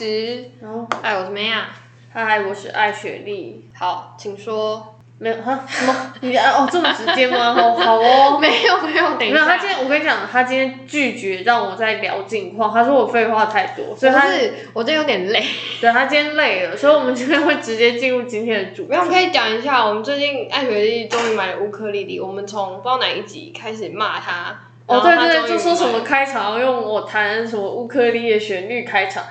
[0.00, 0.50] 始。
[0.62, 1.68] 然后，哎，我是梅亚。
[2.10, 3.68] 嗨，我是艾雪莉。
[3.76, 4.94] 好，请说。
[5.18, 5.62] 没有哈？
[5.68, 5.94] 什么？
[6.22, 7.52] 你啊哦，这么直接吗？
[7.52, 8.38] 好好哦。
[8.40, 9.58] 没有没有，等一下没有，他。
[9.58, 15.44] 今天我跟你讲，他今天拒绝让我再聊近况，他说我废话太多，所以他是，我今天有点累。
[15.82, 18.96] 对他今天累了，所以我们今天会直接进入今天的主题没。
[18.96, 24.58] 有，可以讲一下，我们最近艾雪莉终于买了乌克丽丽，我们从不知道哪一集开始骂他。
[24.86, 29.22] 哦，对对，就说什么开场要用我弹什么乌克丽丽的旋律开场，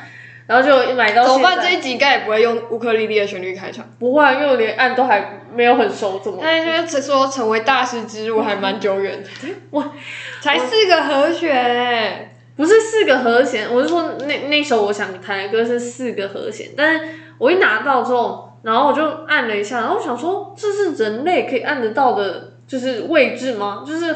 [0.50, 1.60] 然后就买到怎么办？
[1.62, 3.86] 这一集应该也不会用乌克丽丽的旋律开场。
[4.00, 6.40] 不会啊，因为我连按都还没有很熟，怎么？
[6.42, 9.30] 但是就是说成为大师之路还蛮久远的，
[9.70, 9.94] 我
[10.42, 12.36] 才四个和弦哎。
[12.56, 17.06] 不是四个和弦，我是说那那首我想弹的歌是四个和弦，但是
[17.38, 23.86] 我一拿到之后，然后我就按了一下，然后我想说这是人类可以按得到的，就是位置吗？
[23.88, 24.14] 就是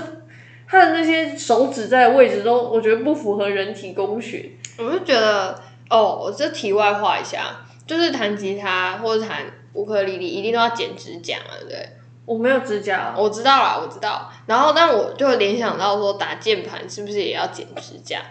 [0.67, 4.49] 它的那些手指在的位置都，我觉得不符合人体工学。
[4.77, 5.57] 我就觉得，
[5.93, 11.89] 哦，我这题外话一下，就是弹吉他或者弹乌克丽丽，一定都要剪指甲嘛，对不对？
[12.25, 14.31] 我没有指甲，我知道啦，我知道。
[14.47, 18.21] 然后，但我就联想到说，打键盘是不是也要剪指甲？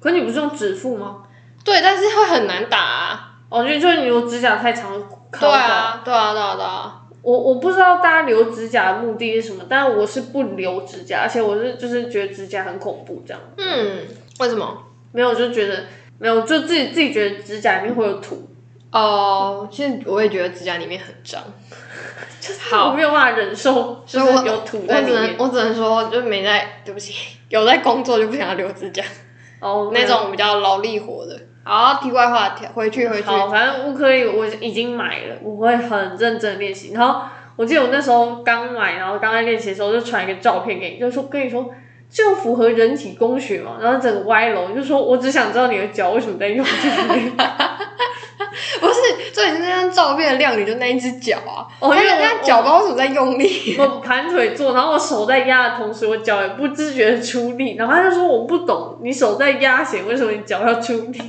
[0.00, 1.22] 可你不是用指腹吗？
[1.64, 3.32] 对，但是会很难打啊。
[3.50, 4.92] 哦，就就是你留指甲太长，
[5.30, 5.48] 对。
[5.48, 7.02] 啊，对啊，对啊，对啊。
[7.22, 13.40] 我我不知道大家留指甲的目的是什么，但我是不留指甲，而且我是就是觉得指甲很恐怖这样。
[13.58, 14.02] 嗯，
[14.40, 14.82] 为什么？
[15.12, 15.84] 没有，就觉得
[16.18, 18.48] 没有，就自己自己觉得指甲里面会有土，
[18.90, 21.42] 哦，其实我也觉得指甲里面很脏。
[22.40, 25.34] 就是我没有办法忍受，就所以我是有土在里面。
[25.38, 29.02] 我只能说，就没在，对不起，有在工作就不想要留指甲，
[29.60, 31.38] 哦，那种比较劳力活的。
[31.64, 33.22] 好，题外话，跳回去回去。
[33.22, 36.92] 好，反正乌克丽丽我已经买了，我会很认真地练习。
[36.94, 37.22] 然后
[37.56, 41.70] 我记得我那时候刚买，然后刚在练习的时候就传一个照片给你，就说跟你说。
[42.10, 43.78] 这样符合人体工学嘛？
[43.80, 47.20] 然后整个歪楼，就说我只想知道你的脚为什么在用这个。
[48.80, 53.76] 不是，重点是那张照片的亮点就那一只脚啊，那个哦因为我那脚不知道为什么在用力。
[53.78, 57.76] 我盘腿坐，然后我手在压的同时，我脚也不自觉的出力。
[57.76, 61.20] 然后他就说我不懂，你手在压弦，为什么你脚要出力？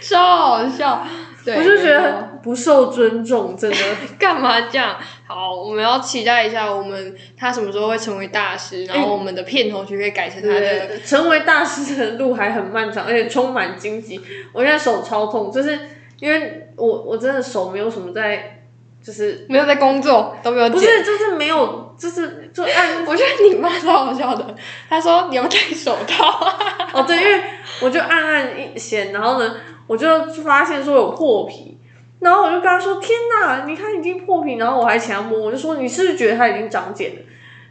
[0.00, 1.06] 超好笑。
[1.44, 3.76] 对，我就觉得不受尊重，真的。
[4.18, 4.96] 干嘛这样？
[5.32, 10.60] 好，我们要期待一下，我们他什么时候会成为大师，然后我们的片头曲可以改成他的。
[10.60, 14.20] 对，成为大师的路还很漫长，而且充满荆棘。
[14.52, 15.78] 我现在手超痛，就是
[16.18, 18.64] 因为我我真的手没有什么在，
[19.00, 20.68] 就是没有在工作，都没有。
[20.68, 24.52] 不是就是没有，就是就按 我觉得你妈超好笑的，
[24.88, 26.44] 她说你要戴手套。
[26.92, 27.40] 哦对，因为
[27.80, 29.54] 我就按按一弦，然后呢，
[29.86, 31.78] 我就发现说有破皮。
[32.20, 37.22] 然后我就跟他说：“天哪，你看已经破皮。”然后我还请他摸，我就说：“你是不是觉得它已经长茧了？”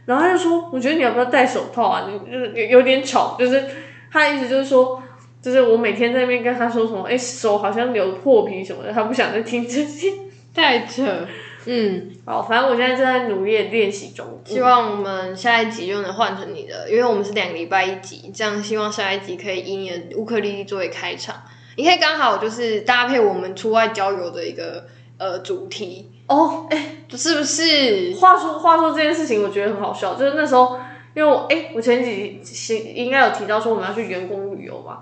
[0.06, 2.08] 然后他就说：“我觉得你要不要戴手套啊？
[2.10, 3.64] 你就是有有点吵。”就是
[4.10, 5.02] 他的意思就是说，
[5.40, 10.12] 就是我每天在那边跟他说什么，哎，手好像有破皮什么的，他不想再听这些。
[10.52, 11.04] 太扯。
[11.66, 14.40] 嗯，好，反正我现在正在努力练习中。
[14.46, 21.36] 希望我们下一集就能换成你的，因为我们是两个礼拜一集，这样希望下一集可以以你的乌克丽丽作为开场，
[21.80, 24.84] 你可以刚好就是搭配我们出外郊游的一个
[25.16, 28.14] 呃主题，哦，哎，是不是？
[28.20, 30.78] 话说话说这件事情，我觉得很好笑，就是那时候，
[31.14, 34.98] 因为我哎，我前几期应该有提到说我们要去员工旅游嘛，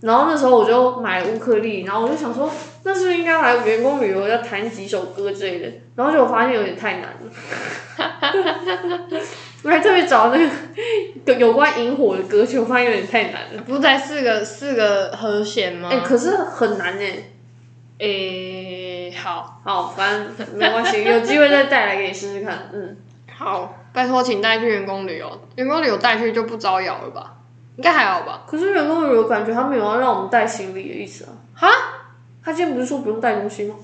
[0.00, 2.50] 然后那时候我就买了乌克丽，然后我就想说，
[2.84, 5.70] 那是不是应该来员工旅游要弹几首歌之类的？
[5.96, 7.30] 然后就我发现有点太难了，
[9.62, 10.38] 我还特别找那
[11.24, 13.62] 个 有关萤火的歌曲，我发现有点太难了。
[13.62, 15.88] 不是才四个四个和弦吗？
[15.92, 17.24] 哎、可是很难哎。
[17.98, 22.68] 诶、好好，反正没关系，有机会再带来给你试试看。
[22.72, 22.96] 嗯，
[23.32, 27.34] 好，拜托，请带去员工旅游，员工旅游带去就不招摇了吧？
[27.76, 28.42] 应该还好吧？
[28.44, 31.30] 可是员工旅游感觉他没有要让我们带行李的意思啊。
[31.54, 31.68] 哈，
[32.42, 33.76] 他今天不是说不用带东西吗？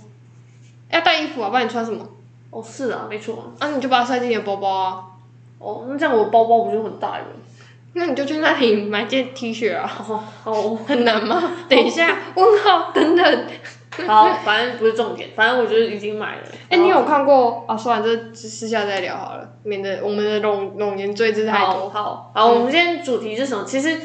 [0.90, 2.04] 要带衣服啊，不然你穿什么？
[2.50, 3.44] 哦，是啊，没错啊。
[3.60, 5.04] 啊，你就把它塞进你的包包啊。
[5.58, 7.24] 哦，那这样我包包不就很大了？
[7.94, 11.42] 那你就去那里买件 T 恤啊，哦，好， 很难吗？
[11.68, 13.44] 等一下，问号等等。
[14.06, 16.42] 好，反正不是重点，反正我就是已经买了。
[16.68, 17.76] 哎、你有看过啊？
[17.76, 21.88] 说完，这私下再聊好了，免得我们的冗冗言赘字太好多。
[21.88, 23.64] 好好，我们今天主题是什么？
[23.64, 23.98] 其实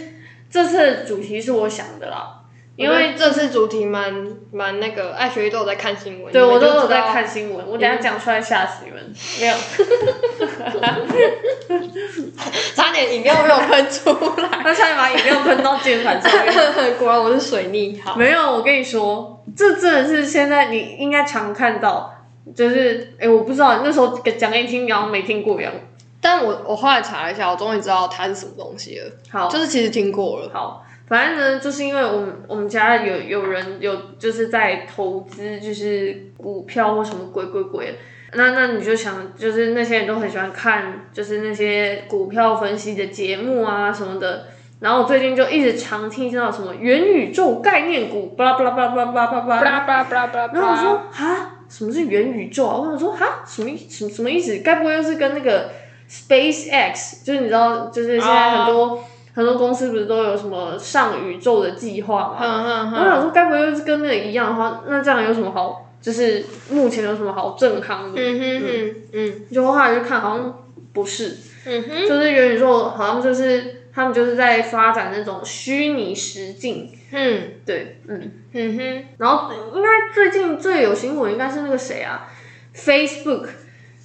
[0.50, 2.40] 这次的主题是我想的啦，
[2.76, 7.04] 因为这次主题蛮蛮那个，爱学都有在看新闻，对我都有在。
[7.14, 9.00] 看新闻，我等下讲出来吓死你们。
[9.40, 9.54] 没有，
[12.74, 14.10] 差点饮料没有喷出
[14.42, 16.52] 来， 他差点把饮料喷到键盘上面。
[16.98, 18.02] 果然我是水逆。
[18.02, 22.12] 好，没有，我跟你说，这真的是现在你应该常看到，
[22.56, 25.72] 就是哎、我不知道那时候讲给你听，你好像没听过一样。
[26.20, 29.12] 但我我后来查了一下，我终于知道它是什么东西了。
[29.30, 30.50] 好，就是其实听过了。
[30.52, 30.84] 好，
[31.14, 37.94] 反反正呢，就是因为我们我们家有有人有就是在投资，就是股票或什么鬼鬼鬼的。
[38.34, 44.48] 那那你就想，就是那些人都很喜欢看，就是那些股票分析的节目啊什么的。
[44.80, 49.62] 然后我最近就一直常听到什么元宇宙概念股，巴拉巴拉巴拉巴拉巴拉巴拉。
[49.62, 50.52] 巴拉巴拉巴拉。
[50.52, 52.80] 然后我说啊，什么是元宇宙啊？
[52.80, 54.58] 我想说啊，什么意什么什么意思？
[54.66, 55.70] 该不会又是跟那个
[56.10, 62.38] Space X，就是你知道，就是现在很多、很多公司不是都有什么上宇宙的计划嘛？
[62.40, 65.90] 哼哼我想说，该不会又是跟那个一样的话，那这样有什么好？
[66.02, 68.22] 就是目前有什么好震撼的？
[68.22, 76.92] 嗯哼嗯，嗯就后来就看，好像不是，嗯哼，就是元宇宙好像就是他们就是在发展那种虚拟实境。
[77.12, 78.32] 嗯对，嗯。
[78.52, 82.28] 嗯哼，然后应该最近最有新闻应该是那个谁啊
[82.76, 83.48] ，Facebook，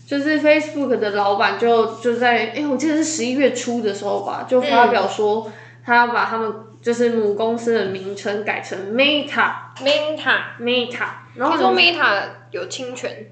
[0.09, 5.53] 就是 Facebook 的老板就就在哎，我记得是十一月初的时候吧，就发表说
[5.85, 6.51] 他要把他们
[6.81, 12.23] 就是母公司的名称改成 Meta Meta，Meta，然后听说 Meta
[12.53, 13.27] 有侵权，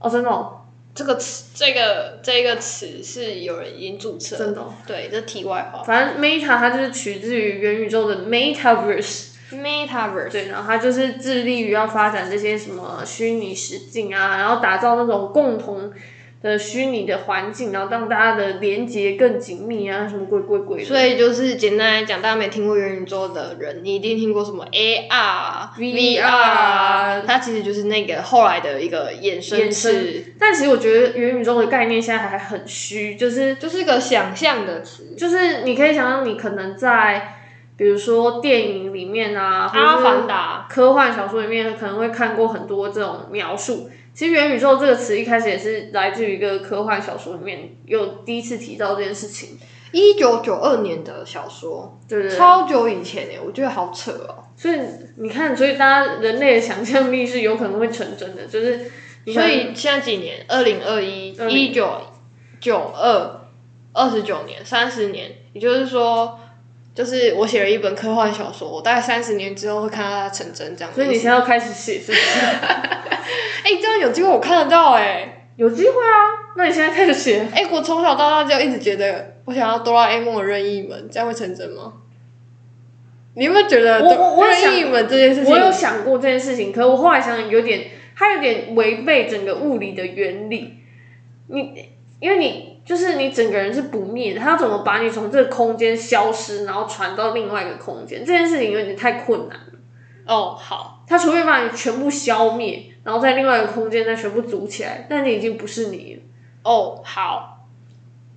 [0.00, 0.62] 哦真的哦。
[0.96, 5.82] 这个词，这个这个词是有人已经注册，真的哦，对，这题外话。
[5.84, 9.26] 反正 Meta 它就是取自于元宇宙的 Metaverse。
[9.52, 15.92] Metaverse，对，然后它就是致力于要发展这些什么虚拟实境啊，然后打造那种共同
[16.42, 20.84] 的虚拟的环境，然后让大家的连接更紧密啊，什么鬼鬼鬼的。
[20.84, 35.14] 所以就是简单来讲，大家没听过元宇宙的人，你一定听过什么 AR、VR 它其实就是那个后来的一个衍生衍词，但其实我觉得元宇宙的概念现在还很虚，就是就是个想象的词。
[35.16, 37.34] 就是你可以想象，你可能在
[37.76, 43.90] 比如说电影里面啊，阿是凡达，科幻小说里面可能会看过很多这种描述。
[44.16, 49.58] 其实元宇宙这个词一开始也是来自于一个科幻小说里面有第一次提到这件事情，
[49.92, 52.34] 一九九二年的小说，对不对？
[52.34, 54.44] 超久以前诶，我觉得好扯哦。
[54.56, 54.80] 所以
[55.18, 58.90] 你看，所以大家人类的想象力是有可能会成真的，就是
[59.26, 60.46] 所以现在几年？
[60.48, 62.00] 二零二一、一九
[62.58, 63.46] 九二、
[63.92, 66.40] 二十九年、三十年，也就是说，
[66.96, 70.92] 就是我写了一本科幻小说，我大概三十年之后会看到它成真这样。
[70.94, 72.40] 所以你现在要开始写，是不是？
[73.62, 77.46] 哎、这样有机会我看得到哎、有机会啊，那你现在开始写。
[77.54, 81.92] 哎、我从小到大就一直觉得我想要哆啦 A 梦的任意门，这样会成真吗？
[83.34, 85.52] 你有没有觉得我我想任意门这件事情？
[85.52, 90.78] 我有想过这件事情，可是我后来想想有点，它有点违背整个物理的原理。
[91.48, 91.90] 你
[92.20, 98.24] 因为你就是你整个人是不灭的，他怎么把你从这个空间消失，然后传到另外一个空间？
[98.24, 99.72] 这件事情有点太困难了。
[100.24, 106.22] 哦，好，他除非把你全部消灭，然后在另外一个空间再全部组起来，但你已经不是你了。
[106.62, 107.66] 哦，好，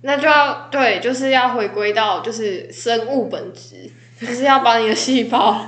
[0.02, 3.88] 那就要对，就是要回归到就是生物本质，
[4.20, 5.64] 就是要把你的细胞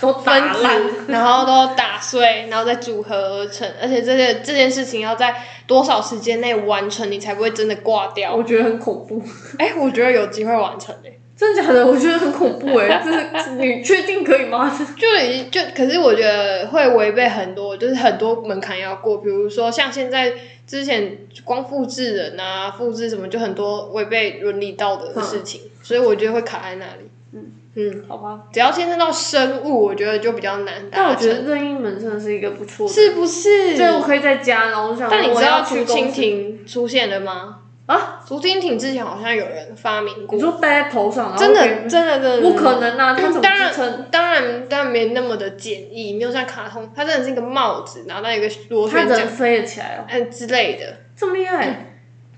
[0.00, 0.32] 都分
[0.62, 5.34] 烂，子， 然后都打碎，然后再组合而成，而且这些这件事情要在
[5.66, 8.34] 多少时间内完成，你才不会真的挂掉？
[8.34, 9.22] 我觉得很恐怖。
[9.58, 11.86] 哎、我觉得有机会完成诶、真的假的？
[11.86, 14.70] 我觉得很恐怖哎、 这是你确定可以吗？
[14.96, 20.32] 就已经就，可是我觉得会违背很多，就是很多门槛要过，比如说像现在
[20.66, 27.10] 之前光复制人啊、复制什么，就很多违背伦理道德的事情，所以我觉得会卡在那里。
[27.32, 33.76] 嗯嗯，好吧，只要牵涉到生物，我觉得就比较难但我觉得，任意门真的是一个不错的，是不是？
[33.76, 37.58] 对，我可以在家，然后我想，但你知道竹蜻蜓出现了吗？
[37.86, 38.20] 啊？
[38.26, 43.14] 竹蜻蜓之前好像有人发明过你，说戴在头上，真的真的真的不可能啊！
[43.14, 43.72] 它当然？
[44.10, 50.86] 当然当然没那么的简易，没有像卡通，它真的是一个帽子，然后那一个螺旋桨能，飞了起来哦，嗯之类的。
[51.16, 51.89] 这么厉害？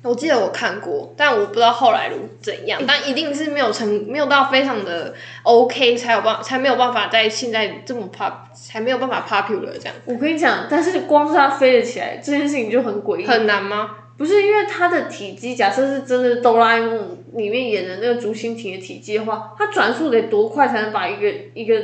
[0.02, 13.26] 我记得我看过，但我不知道后来如怎样，但一定是没有成，没有到非常的 OK 才有办，才没有办法在现在这么 pop，才没有办法 popular 这样，我跟你讲，但是光是它飞得起来这件事情就很诡异。
[13.26, 13.96] 很难吗？
[14.18, 21.74] 不是因为它的体积，假设是真的哆啦 A 梦里面演的那个竹蜻蜓的体积的话，它转速得多快才能把一个一个，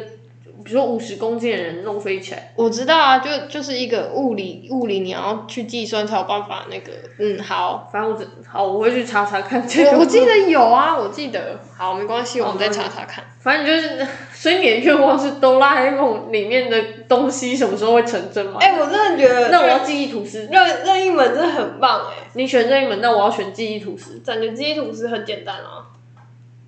[0.65, 2.53] 比如说五十公斤的人弄飞起来？
[2.57, 9.93] 我知道啊，就就是一个物理物理，你要去计算才有办法那个，嗯，好，反正我只好，我会去查查看这个。
[9.93, 13.25] 我我记得有啊，我记得，好，没关系，我们再查查看。
[13.41, 18.59] 反正就是，所以你的愿望是哆啦 A 梦里面的东西什么时候会成真吗？
[18.61, 20.49] 哎、我真的觉得那我要记忆吐司。
[20.51, 24.21] 任任意门真的很棒哎，你选任意门，那我要选记忆吐司。
[24.27, 25.87] 感觉记忆吐司很简单啊，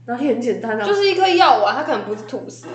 [0.07, 0.87] 哪里很简单啊？
[0.87, 2.67] 就是一颗药丸，它可能不是吐司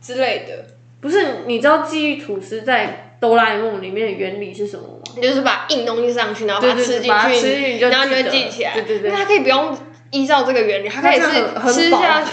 [0.00, 0.66] 之类的，
[1.00, 5.02] 不是，你知道记忆吐司在哆啦 A 梦里面的原理是什么吗？
[5.16, 8.72] 你就是把硬东西上去，然后把它吃进去，然后就会记起来。
[8.72, 9.76] 对对对因为它可以不用
[10.10, 12.30] 依照这个原理，它可以是吃下去，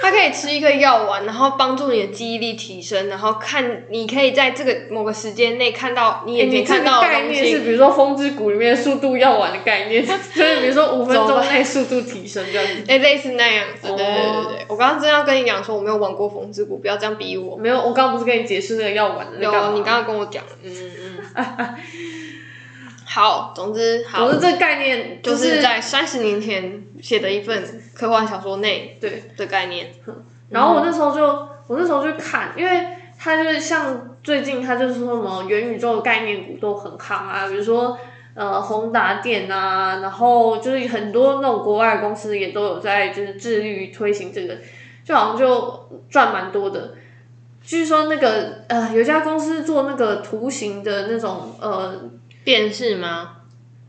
[0.00, 7.58] 它可以吃一个药丸，然后帮助你的记忆力提升，然后看你可以在这个某个时间内看到你眼前你这个看到的东概念是，西。
[7.64, 12.84] 比如说《风之谷》里面速度药丸的概念， 就是比如说五分钟内速度提升这样子。
[12.88, 14.66] 哎、类似那样子，对对对哦对对。
[14.68, 17.56] 我刚刚真要跟你讲说，我没有玩过风之谷，不要这样逼我。
[17.56, 20.72] 没有，我刚刚不是跟你解释那个药丸的那个有，你刚刚跟我讲，嗯
[21.34, 21.74] 嗯。
[23.04, 29.30] 好，总之好总，之这个概念就就是在三十年前写的一份科幻小说内对。
[29.36, 29.92] 的概念。
[30.50, 31.26] 然后我那时候就
[31.66, 32.86] 我那时候就看，因为
[33.18, 37.98] 他就是像最近他就是说什么元宇宙的概念股都很夯啊，比如说
[38.34, 44.58] 呃宏达电啊，然后就是很多那种国外的公司也都有在就是致力于推行这个，
[45.04, 46.94] 就好像就赚蛮多的。
[47.62, 52.10] 据说那个呃有一家公司做那个图形的那种呃
[52.44, 53.30] 电视吗？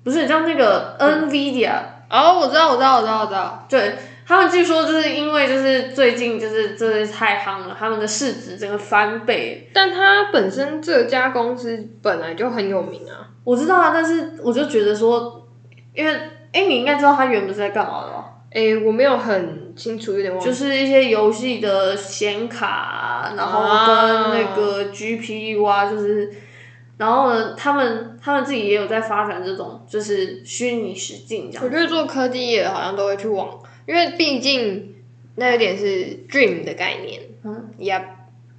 [0.03, 1.71] 不是像那个 NVIDIA，、
[2.09, 3.65] 哦，我知道，我知道，我知道，我知道。
[3.67, 3.95] 对
[4.27, 9.69] 他们据说就是因为就是最近就是真的是太夯了，他们的市值整个翻倍。
[9.74, 13.29] 但它本身这家公司本来就很有名啊。
[13.43, 15.47] 我知道啊，但是我就觉得说，
[15.93, 16.12] 因为
[16.53, 18.25] 哎、你应该知道它原本是在干嘛的吧？
[18.51, 20.45] 诶，我没有很清楚，有点忘了。
[20.45, 26.31] 就是一些游戏的显卡啊，然后跟那个 GPU 啊，就是，
[26.98, 31.70] 然后呢，他们他们自己也有在发展这种就是虚拟实境这样我。
[31.70, 34.96] 觉得做科技业的好像都会去往，因为毕竟
[35.36, 37.22] 那有点是 dream 的概念。
[37.44, 38.04] 嗯，呀，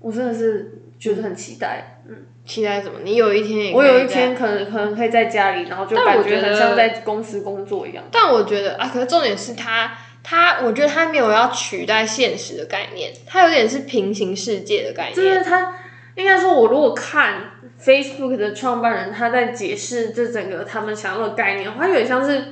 [0.01, 2.01] 我真的是觉得很期待。
[2.09, 2.17] 嗯
[2.47, 3.01] 期待什么？
[3.03, 8.05] 你有一天也我有一天可能可能可以在家里，然后就感觉很像在公司工作一样。
[8.13, 15.17] 但我觉得啊，可是重点是他他，我觉得他没有要取代现实的概念，他有点是平行世界的概念。
[15.17, 15.75] 就是他
[16.15, 17.56] 应该说，我如果看
[17.87, 22.43] Facebook 的创办人他在解释这整个他们想要的概念，他有点像是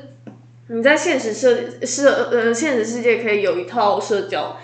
[0.69, 4.57] 你在现实社社呃现实世界可以有一套社交，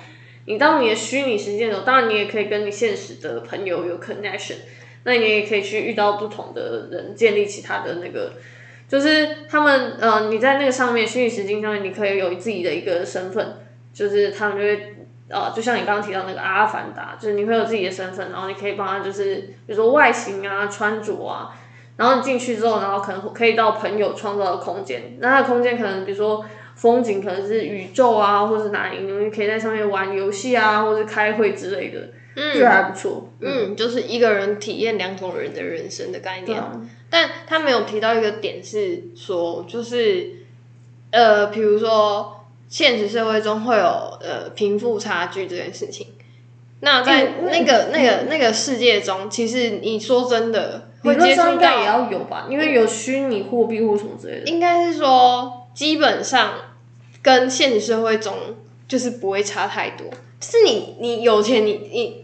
[0.47, 4.59] 你当你的虚拟世界的时候，当然你也可以跟你现实的朋友有 connection，
[5.03, 8.35] 那你也可以去遇到不同的人，建立其他的那个。
[8.89, 13.59] 就是他们，呃，你在那个上面虚拟实境上面，你可以有自己的一个身份，
[13.93, 14.97] 就是他们就会
[15.31, 21.55] 呃，就像你刚刚提到那个阿凡达，就是你会有自己的身份，然后你可以帮他，就是比如说外形啊、穿着啊，
[21.97, 26.45] 然后你进去之后，然后可能可以到朋友创造的空间，那它的空间可能比如说
[26.75, 36.59] 风景可能是宇宙啊，或是哪里，你们可以在上面玩游戏啊，或是开会之类的，嗯，就还不错，嗯，就是一个人体验两种人的人生的概念。
[36.59, 36.73] 啊，
[37.09, 40.31] 但他没有提到一个点是说，就是
[41.11, 42.40] 呃，比如说
[42.71, 46.07] 现实社会中会有呃贫富差距这件事情。
[46.81, 54.47] 那在嗯那个、那个那个世界中，其实你说真的会接应该也，要有吧，因为有虚拟货币或什么之类的。
[54.47, 56.55] 应该是说基本上
[57.21, 58.35] 跟现实社会中
[58.89, 60.07] 就是不会差太多。
[60.41, 62.20] 就是你你有钱你你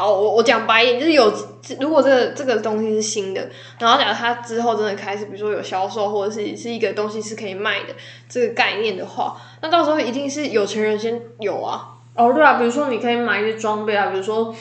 [0.00, 1.30] 好，我我讲白一点，就是有
[1.78, 7.94] 如果这个这个东西是新的，然后假如它之后真的开始，比如说有销售或者是是一个东西是可以卖的
[8.26, 11.98] 这个概念的话，那到时候一定是有钱人先有啊。
[12.14, 14.54] 哦，对啊，比如说你可以买一些装备啊，比如说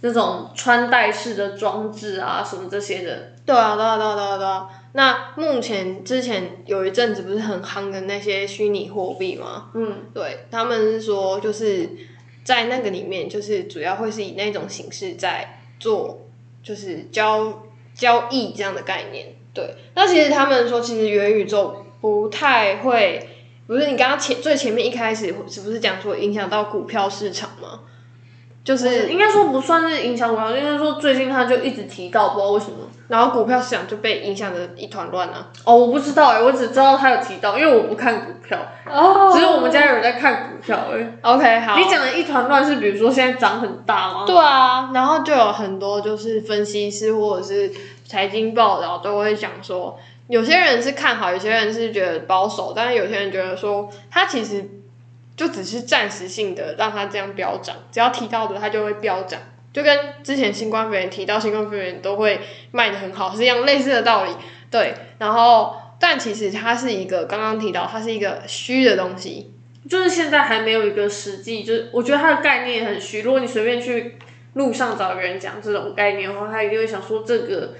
[0.00, 3.34] 那种穿戴式的装置啊，什么这些的。
[3.44, 4.68] 对啊，对啊，对啊，对啊，对啊。
[4.92, 9.66] 那目前之前有一阵子不是很夯的那些虚拟货币吗？
[9.74, 11.90] 嗯，对，他们是说就是
[12.46, 16.26] 在那个里面，就是主要会是以那种形式在做，
[16.62, 19.34] 就是交交易这样的概念。
[19.52, 23.28] 对，那其实他们说，其实元宇宙不太会，
[23.66, 27.80] 不是你刚刚前最前面一开始是不是讲说影响到股票市场吗？
[28.66, 32.78] 就是应该说不算是影响股票，应该说最近他就一直提到，不知道为什么。
[33.06, 35.46] 然后股票市场就被影响的一团乱啊。
[35.62, 41.16] 哦，我不知道哎，我只知道他有提到，因为我不看股票，哦只是我们家有人在看股票哎。
[41.22, 44.24] OK 好，你讲的一团乱是比如说现在涨很大吗？
[44.26, 47.70] 对啊，然后就有很多就是分析师或者是
[48.04, 49.96] 财经报道都会讲说，
[50.26, 54.68] 有些人是看好，有些人是觉得保守，但是有些人觉得说，他其实
[55.36, 59.38] 就只是暂时性的让它这样飙涨，只要提到的它就会飙涨，
[59.72, 62.40] 就跟之前新冠肺炎提到新冠肺炎都会
[62.72, 64.30] 卖的很好是一样类似的道理。
[64.70, 69.52] 对，然后但其实它是一个刚刚提到它是一个虚的东西，
[69.88, 73.20] 就是现在还没有一个实际，就是我觉得它的概念很虚。
[73.22, 74.16] 如果你随便去
[74.54, 77.74] 路上找一个人讲这种概念的话，他一定会想说这个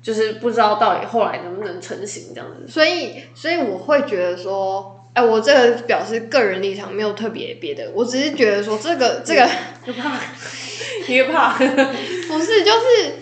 [0.00, 2.68] 就是不知道到底后来能不能成型这样子。
[2.68, 9.48] 所以，所以我会觉得说，哎、我这个表示个人立场，没有特别别的，我只是觉得说，这个这个
[9.86, 10.20] 就怕，
[11.08, 11.54] 你也怕，
[12.28, 13.12] 不是，就是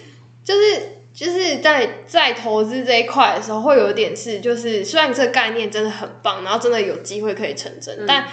[0.43, 0.83] 就是
[1.13, 8.27] 就是在在投资这一块的时候，会有点是，就是虽然这个概念真的很棒，然后真的有机会可以成真，但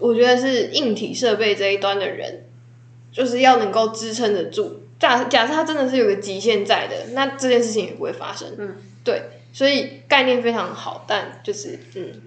[0.00, 2.44] 我觉得是硬体设备这一端的人，
[3.12, 4.82] 就是要能够支撑得住。
[4.98, 8.48] 假假设它真的是有个极限在的，那这件事情也不会发生。
[8.56, 12.22] 嗯，对，所以概念非常好，但就是嗯，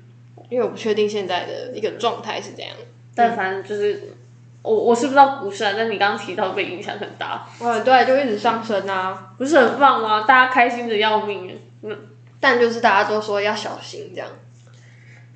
[0.50, 2.75] 因为我不确定现在的一个状态是怎样。
[3.15, 4.13] 但反正就是
[4.62, 10.25] 我我是不知道股市啊，但你刚刚提到被影响很大，嗯，对，就一直上升啊，不是很棒吗？
[10.27, 11.98] 大家开心的要命，嗯，
[12.39, 14.29] 但就是大家都说要小心这样。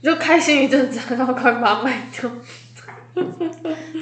[0.01, 2.29] 就开心一阵子，然后快把它卖掉。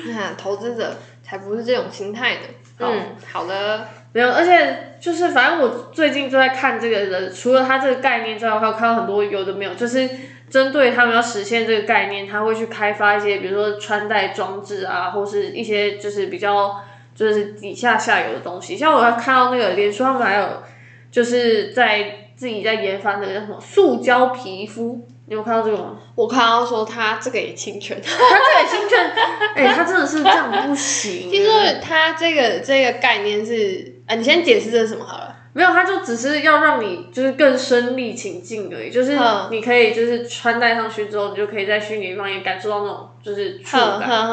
[0.08, 2.42] 那投资者才不是这种心态呢。
[2.80, 3.88] 嗯，好的。
[4.14, 10.10] 没有，而且就是反正我最近就在看这个的，除了它这个概念之外，还有看到很多有的没有，就是
[10.52, 16.82] 针对他们要实现这个概念，他会去开发一些，比如说穿戴装置啊，或是一些就是比较
[17.16, 18.76] 就是底下下游的东西。
[18.76, 20.62] 像我还看到那个脸书，他们还有
[21.10, 25.08] 就是在自己在研发那个叫什么塑胶皮肤。
[25.28, 25.98] 你有看到这个吗？
[26.16, 29.12] 我看到说他这个也侵权，他这个侵权，
[29.56, 31.32] 哎，他真的是这样不行。
[31.32, 35.31] 听说他这个这个概念是，啊，你先解释这是什么好了。
[35.54, 39.18] 没有，他就只是要让你就是更身临情境而已，就是
[39.50, 44.28] 你可以就是穿戴上去之后，你就可以在虚拟地方也感受到那种就是触感，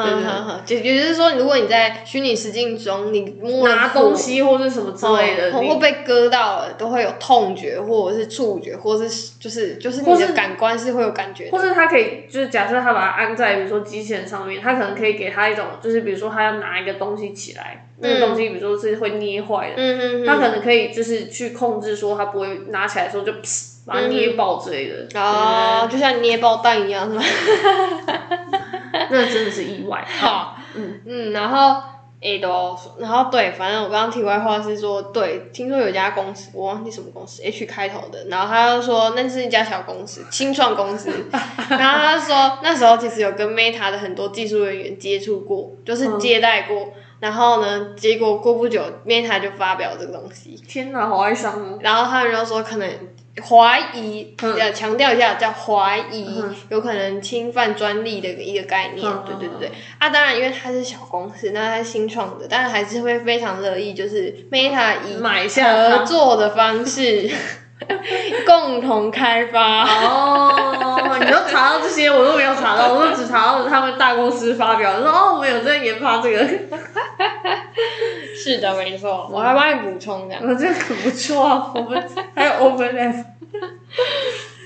[0.67, 0.91] 对对对。
[0.93, 11.49] 也就是说，如果你在虚拟实境中，你摸拿东西或是什么之类的，或被割到了，都会有痛觉，或者是触觉，或者是就是就是你的感官是会有感觉。
[11.51, 17.85] 或是他可以就是假设他把它安在比如说机器人上面，他可能可以给他一种就是比如说他要拿一个东西起来。
[18.01, 23.33] 那个东西，比如说是会捏坏的，嗯他可能可以就是去控制，说他不会拿起来的时候就
[23.85, 25.05] 把它捏爆之类的。
[25.19, 27.23] 哦，就像捏爆蛋一样，是吧？
[29.09, 30.05] 那真的是意外。
[30.19, 31.81] 好，嗯嗯，然后
[32.21, 41.09] 诶都，然后对，反正我刚刚题外话是说，对，听说有家公司，我忘记什么公司，H 开头的，然后他就说那是一家小公司，新创公司。
[41.69, 46.89] 然后他说那时候其实有跟 Meta 的很多技术人员接触过，就是接待过。
[47.19, 47.93] 然后呢？
[47.97, 50.55] 结果过不久，Meta 就发表这个东西。
[50.67, 51.77] 天哪，好哀伤哦！
[51.81, 52.89] 然后他们就说，可能
[53.41, 59.01] 怀疑，要强调一下，叫怀疑，有可能侵犯专利的一个概念。
[59.25, 59.71] 对对对对。
[59.97, 67.29] 啊，当然，因为它是小公司，那它新创的，但是还是会非常乐意，就是 Meta 以买下合作的方式。
[68.45, 76.45] 共同开发哦，你都查到这些，我都没有查到，我都只查到他们大公司发表，说哦，我们有在研发这个。
[78.43, 80.41] 是的，没错，我还帮你补充这样。
[80.43, 82.01] 我这个很不错啊，我们
[82.33, 83.25] 还有 open S。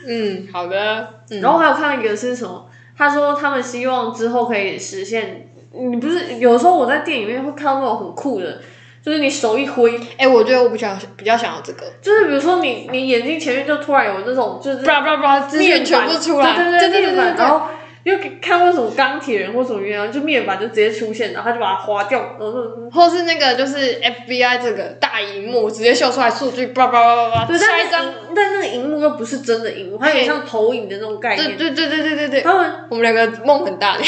[0.08, 1.22] 嗯，好的。
[1.42, 2.70] 然后还有看到一个是什么？
[2.98, 8.62] 他说他们希望之后可以实现，你不是有时候我在店里面会看到那种很酷的。
[9.04, 11.84] 就是你手一挥，哎，我觉得我比较比较想要这个。
[12.02, 17.64] 就是比如说你你眼睛前面就突然有那种就是叭叭叭面全部出来，对对对对对，然后
[18.04, 31.58] 又看过什么钢铁人或什么原样，就面板就直接出现，然后他就把它划掉，然后或是那个就是 FBI 这个大荧幕直接秀出来数据，叭叭叭叭叭，下一张，但那个荧幕又不是真的荧幕，它有点像投影的那种概念。
[31.58, 33.98] 对对对对对对对，他们我们两个梦很大。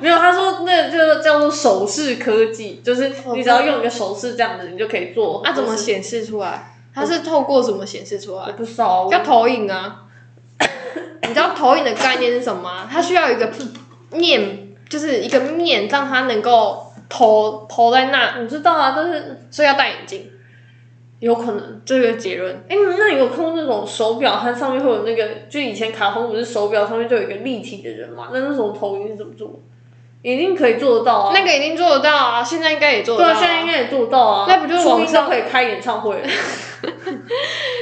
[0.00, 5.40] 没有，他说那就叫做手势科技，就是你只要用一个手势这样子，你就可以做。
[5.44, 6.72] 那怎么显示出来？
[6.94, 8.52] 它是透过什么显示出来？
[8.52, 10.02] 不知道，叫投影啊。
[11.22, 12.88] 你知道投影的概念是什么吗？
[12.90, 13.50] 它需要一个
[14.12, 18.36] 面，就是一个面，让它能够投投在那。
[18.40, 20.30] 我知道啊，但是所以要戴眼镜，
[21.20, 22.54] 有可能这个结论。
[22.68, 28.28] 哎，那你有看过那种手表，它上面会有那个，就以前卡通不是手表上面就有一个立体的人嘛？
[28.32, 29.60] 那那种投影是怎么做？
[30.22, 31.32] 一定可以做得到啊！
[31.32, 32.42] 那个一定做得到啊！
[32.42, 33.32] 现在应该也做得到。
[33.32, 34.46] 对，现在应该也做得到啊！
[34.48, 36.20] 那不就是网上可以开演唱会？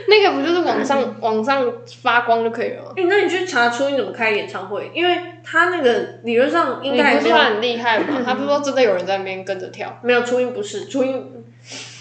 [0.08, 2.92] 那个不就是往上 往上发光就可以了？
[2.96, 4.90] 哎，那你去查初音怎么开演唱会？
[4.94, 8.20] 因为他那个理论上应该不是很厉害嘛？
[8.24, 9.98] 他不是说真的有人在那边跟着跳？
[10.02, 11.44] 没有初音不是初音，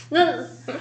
[0.09, 0.25] 那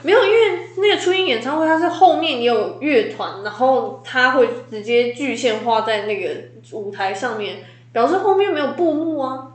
[0.02, 6.30] 没有，因为那个初音演唱会，它是后面也有乐团，然后他会直接具现化在那个
[6.72, 7.58] 舞台上面，
[7.92, 9.48] 表示后面没有布幕啊。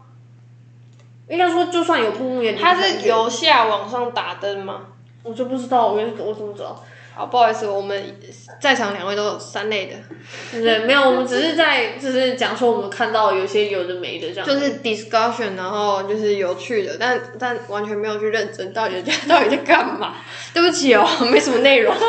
[1.30, 4.84] 应该说，就算有布幕也，他是由下往上打灯吗？
[5.24, 6.82] 我就不知道，我我怎么知道？
[7.18, 8.16] 好，不好意思，我们
[8.62, 9.96] 在场两位都有三类的，
[10.52, 20.14] 对，没有，我们只是在就是讲说我们看到有些有的没的这样，就是 discussion，然后就是有趣的，但但完全没有去认真到底在 到底在干嘛？
[20.54, 21.92] 对不起哦，没什么内容，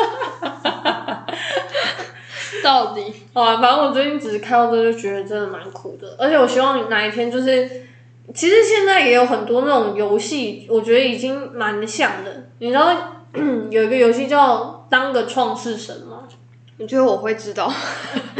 [2.63, 7.85] 到底 好啊，反正我最近只是看到这就觉得真的蛮苦的，而且我希望哪一天就是。
[8.31, 12.43] 其实现在也有很多那种游戏，我觉得已经蛮像的。
[12.59, 12.95] 你知道
[13.71, 14.57] 有一个游戏叫
[14.89, 16.23] 《当个创世神》吗？
[16.77, 17.69] 你觉得我会知道？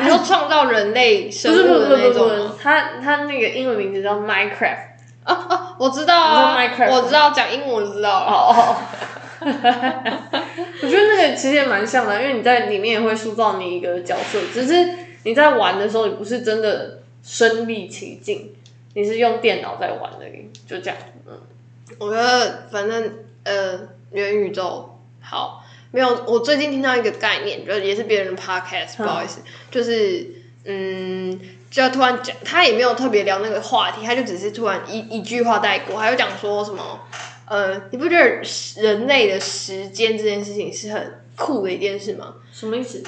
[0.00, 4.86] 你说创造人类生物的那种吗？，它它那个英文名字叫 Minecraft。
[5.24, 8.26] 啊啊，我知道啊 Minecraft 我知道讲英文我就知道了。
[8.26, 8.76] 哦哦，
[10.82, 14.88] 我觉得那个其实也蛮像的，因为你在里面也会塑造你一个角色，只是
[15.24, 18.54] 你在玩的时候，你不是真的身临其境，
[18.94, 20.96] 你是用电脑在玩而已，就这样。
[21.26, 21.36] 嗯，
[21.98, 23.80] 我觉得反正呃，
[24.20, 26.24] 元宇宙好没有。
[26.26, 30.26] 我最近听到一个概念，就是也是别人的 podcast，不好意思，就是
[30.64, 37.00] 嗯，就突然讲，他也没有特别聊那个话题，他就只是突然一一句话带过，还有讲说什么
[37.46, 38.42] 呃，你不觉得
[38.82, 42.34] 人类的时间这件事情是很酷的一件事吗？
[42.52, 43.02] 什么意思？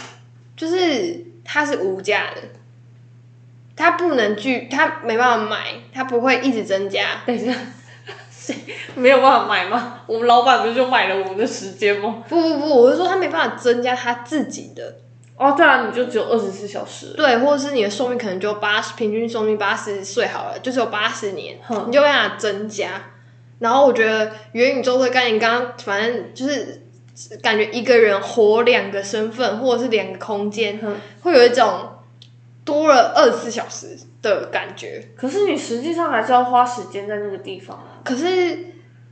[0.57, 2.43] 就是它是无价的。
[3.75, 7.23] 它不能去，它没办法买，它不会一直增加。
[7.25, 7.55] 等一下，
[8.49, 8.57] 谁
[8.97, 10.01] 没有办法买吗？
[10.07, 12.23] 我们老板不是就买了我们的时间吗？
[12.29, 14.97] 不不不，我是说他没办法增加他自己的，
[15.37, 17.15] 哦，对啊，你就只有二十四小时。
[17.17, 22.89] 对，或者是你的寿命可能就八十，平均寿命八十岁好了，就只有八十年，哼你就没办法增加。
[23.59, 26.83] 然后我觉得元宇宙的概念，刚刚反正就是
[27.43, 31.89] 感觉一个人活两个身份，或者是两个空间，哼会有一种
[32.65, 35.09] 多了二十四小时的感觉。
[35.17, 37.98] 可是你实际上还是要花时间在那个地方啊。
[38.05, 38.59] 可是，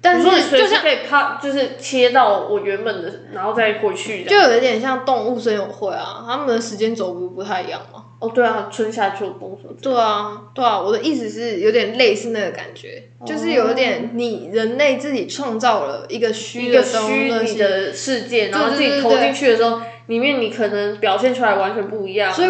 [0.00, 4.50] 但是就像可以啪，就是切到我原本的，然后再过去这就。
[4.50, 8.04] 有一点像动物森友会啊，他们的时间轴不不太一样嘛。
[8.18, 9.80] 哦，对啊，春夏秋冬什么的。
[9.82, 22.32] 对啊，对啊，我的意思是有点类似那个感觉，就是有一点你人类自己创造了一个虚的东虚拟西，的世界，然后自己投进去的时候，里面你可能表现出来完全不一样。
[22.32, 22.48] 所以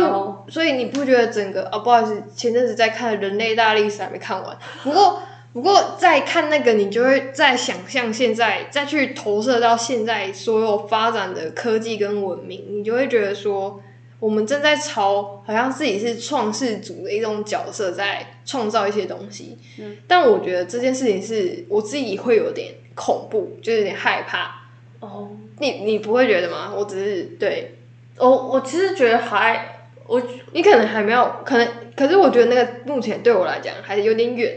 [0.52, 5.20] 所以你不觉得整个啊、不好意思，前阵子在看《人类大历史》还没看完，不过
[5.56, 13.80] 不过再看那个，你就会再想象现在，再去投射到现在所有发展的科技跟文明，你就会觉得说。
[14.18, 19.58] 我们正在朝好像自己是创世主的一种角色，在创造一些东西。
[19.78, 24.68] 嗯，但我觉得这件事情是我自己会有点恐怖，就有点害怕。
[25.00, 26.72] 哦，你你不会觉得吗？
[26.74, 27.74] 我只是对
[28.16, 30.20] 我我其实觉得还我，
[30.52, 34.50] 你可能还没有，可能可是我觉得那个目前对我来讲还是有点远。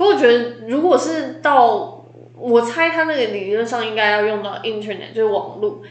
[0.00, 2.02] 可我觉得如果是到，
[2.34, 5.82] 我猜他那个理论上应该要用到 internet，就是网络。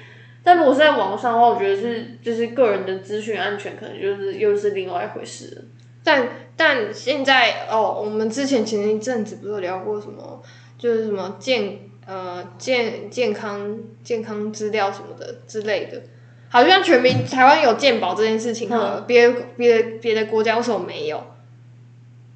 [0.43, 5.61] 但如果是在网络上的话，我觉得是就是个人的资讯安全，可能就是又是另外一回事了。
[6.03, 10.41] 但但现在哦，我们之前前一阵子不是有聊过什么，
[10.77, 16.01] 就是什么健呃健健康健康资料什么的之类的，
[16.49, 21.21] 好像全民台湾有健保这件事情，嗯别别的别的国家为什么没有？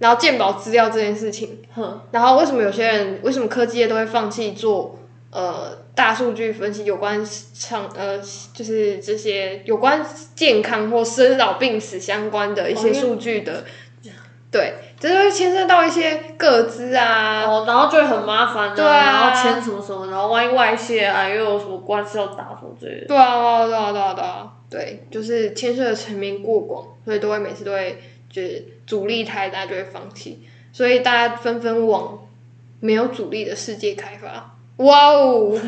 [0.03, 4.99] 然后鉴宝资料这件事情，哼，然后为什么有些人为什么科技业都会放弃做
[5.31, 8.19] 呃大数据分析有关上呃
[8.53, 13.63] 就是这些有关健康或生老病死相关的一些数据的，
[14.51, 23.07] 对，这就会牵涉到一些个资啊，哦，然后就会很麻烦对啊然后签什么什么，然后万一外泄啊，又有什么官司要打什么之类的。
[23.07, 27.97] 对啊对啊对啊对啊，对，就是牵涉的层面过广，所以都会每次都会
[28.33, 30.39] 就是阻力太大就会放弃，
[30.71, 32.27] 所以大家纷纷往
[32.79, 34.57] 没有阻力的世界开发。
[34.77, 35.55] 哇哦！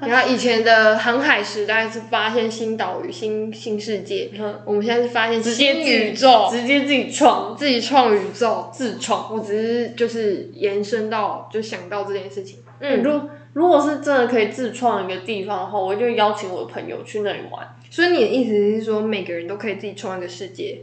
[0.00, 8.68] 然后以前的航海时代是发现新岛屿、新新世界，嗯我们现在是发现新宇宙，直接自己创自己创宇宙。
[8.72, 9.32] 自创。
[9.32, 12.58] 我只是就是延伸到就想到这件事情。
[12.80, 13.20] 嗯，如
[13.54, 17.66] 如果是真的可以自创一个地方的话，我就邀请我的朋友去那里玩。
[17.90, 20.82] 所以你的意思是说，每个人都可以自己创一个世界？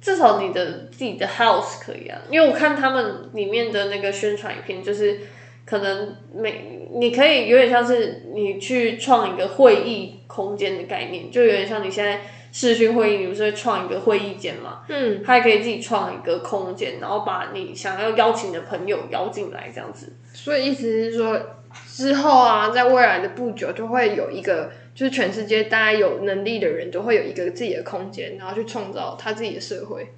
[0.00, 5.20] 至少你的自己的 house 可以啊，因为我看他们里面的那个宣传影片，就是
[5.66, 12.20] 可能每你可以有点像是你去创一个会议空间的概念，就有点像你现在
[12.52, 14.80] 视讯会议，你不是会创一个会议间嘛？
[14.88, 20.12] 嗯，他也可以自己创一个空间，然后把你想要邀请的朋友邀进来，这样子。
[20.32, 21.40] 所以意思是说，
[21.86, 30.12] 之后啊，在未来的不久就会有一个，就是全世界大家有能力的人都会有一个自己的空间，然后去创造他自己的社会。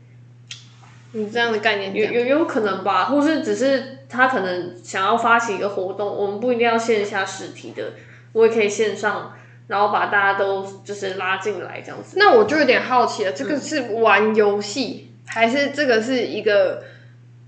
[1.13, 7.93] 你这样的概念有，有有可能吧，或是只是他可能想要发起一个活动，我们不一定要线下实体的，
[8.33, 9.33] 我也可以线上，
[9.69, 12.17] 然后把大家都就是拉进来这样子。
[12.19, 16.83] 那我就有点好奇了，这个是玩游戏，还是这个是一个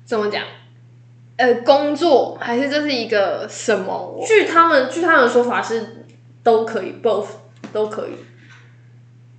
[0.04, 0.44] 怎么讲？
[1.36, 4.24] 呃，工作，还是这是一个什么？
[4.24, 6.03] 据他们据他们的说法是
[6.44, 7.26] 都可以，both
[7.72, 8.12] 都可以。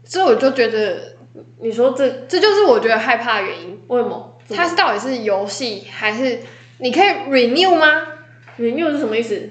[0.04, 1.16] 所以我就觉得，
[1.62, 3.80] 你说这这就是我觉得害怕的原因。
[3.88, 4.38] 为什么？
[4.50, 6.40] 它是到底是游戏，还是
[6.80, 8.06] 你可以 renew 吗
[8.60, 9.50] ？renew 是什么意思？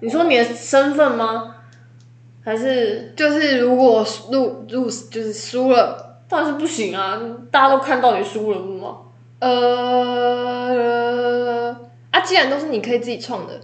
[0.00, 1.56] 你说你的身份吗？
[2.44, 7.18] 还是就是如果入入就是输了，当然是不行啊！
[7.50, 8.98] 大家都看到你输了不吗？
[9.38, 10.70] 呃，
[12.10, 13.60] 啊，既然都是你可以自己创的，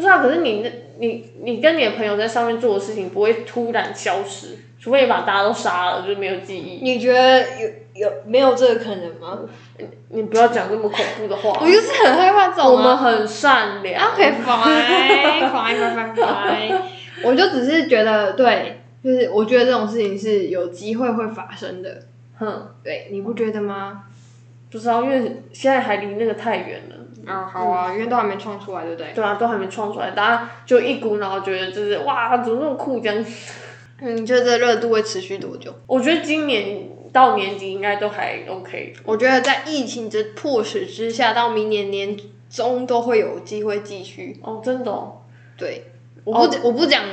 [0.00, 6.80] 不是啊，可是你那你你跟你的朋友在上面做的事情不会突然消失，除非你把大家都杀了，就是没有记忆。
[6.82, 9.40] 你觉得有有没有这个可能吗？
[10.08, 11.50] 你不要讲这么恐怖的话。
[11.60, 12.70] 我就是很害怕这种、啊。
[12.70, 14.10] 我们很善良。
[14.10, 16.80] OK fine fine fine fine，
[17.24, 22.04] 我就只是觉得对，就是我觉得这种事情是有机会会发生的。
[22.38, 24.04] 哼，对，你不觉得吗？
[24.70, 26.96] 不知道，因为现在还离那个太远了。
[27.30, 29.12] 啊，好啊，因为都还没创出来，对不对？
[29.14, 33.24] 对啊，都还没创出来，大家就一股脑觉得就是哇，怎么那么酷这样？
[34.02, 35.74] 嗯，你觉得这热度会持续多久？
[35.86, 38.94] 我觉得今年到年底应该都还 OK。
[39.04, 42.16] 我觉得在疫情的迫使之下，到明年年
[42.48, 44.40] 中都会有机会继续。
[44.42, 45.18] 哦，真的、哦。
[45.58, 45.89] 对，
[46.24, 47.04] 我不、我不讲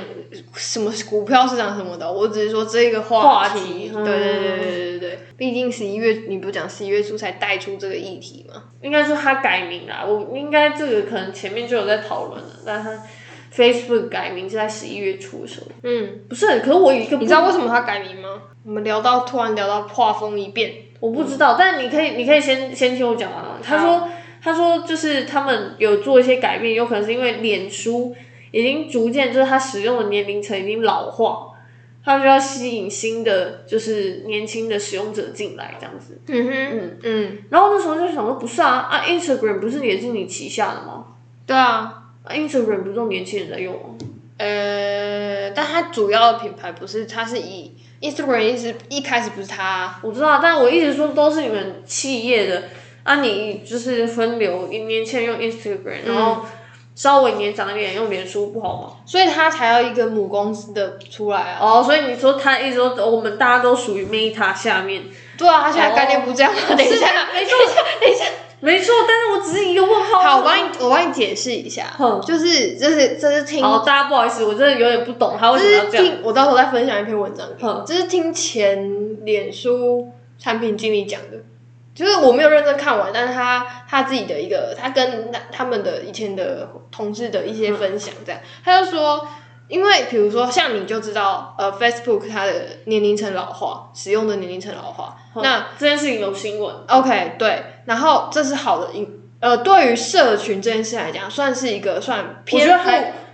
[0.55, 8.63] 什么股票市场什么的，我只是说这个话话题嗯对对对对对对，毕竟十一月你不讲十一月初才带出这个议题嘛。
[8.81, 12.91] 应该说他改名啦，我应该这个可能前面就有在讨论了，但他
[13.55, 15.67] Facebook 改名是在十一月初的时候。
[15.83, 18.41] 嗯，不是，可是我有一个不你知道为什么他改名吗？
[18.65, 23.57] 我们聊到突然聊到画风一变，我不知道，但你可以，你可以先先听我讲完啊。
[23.63, 24.09] 他说，
[24.41, 28.13] 他说就是他们有做一些改变，有可能是因为脸书
[28.51, 31.49] 已经逐渐就是它使用的年龄层已经老化，
[32.03, 36.19] 它就要吸引新的就是年轻的使用者进来这样子。
[36.27, 41.05] 嗯哼，嗯嗯，然后那时候就想说，不是啊，啊，Instagram 不是也是你旗下的吗？
[41.45, 43.95] 对啊，啊，Instagram 不是都年轻人在用吗？
[44.37, 52.65] 呃，但它主要的品牌不是，它是以 Instagram 一直一开始不是它，我知道，但我一直说都是你们企业的
[53.03, 56.45] 啊，你就是分流，年轻人用 Instagram，然后
[56.97, 58.91] 稍微年长一点用脸书不好吗？
[59.05, 61.59] 所以他才要一个母公司的出来啊。
[61.61, 65.03] 哦，所以你说他一直说我们大家都属于 Meta 下面，
[65.37, 66.59] 对啊，他现在概念不是这样吗？
[66.69, 67.55] 等一下，没错，
[68.01, 68.25] 等一下，
[68.61, 70.19] 没错，但是我只是一个问号。
[70.19, 76.03] 好，我帮你，我帮你解释一下哼，就是就是这是听，好，大家不好意思，我真的有点不懂他为这什么要这样。
[76.03, 81.37] 听，我到时候再分享一篇文章哼，这是听前脸书产品经理讲的。
[81.97, 89.27] 就是我没有认真看完，但是他他自己的一个，他跟他他们的以前的同事的一些分享，这样，他就说，
[89.67, 92.53] 因为比如说像你就知道，呃，Facebook 它的
[92.85, 102.89] 年龄层老化，使用的年龄层老化，那这件事情有新闻，OK 对，然后这是好的因，呃，对于社群这件事来讲，算是一个算偏负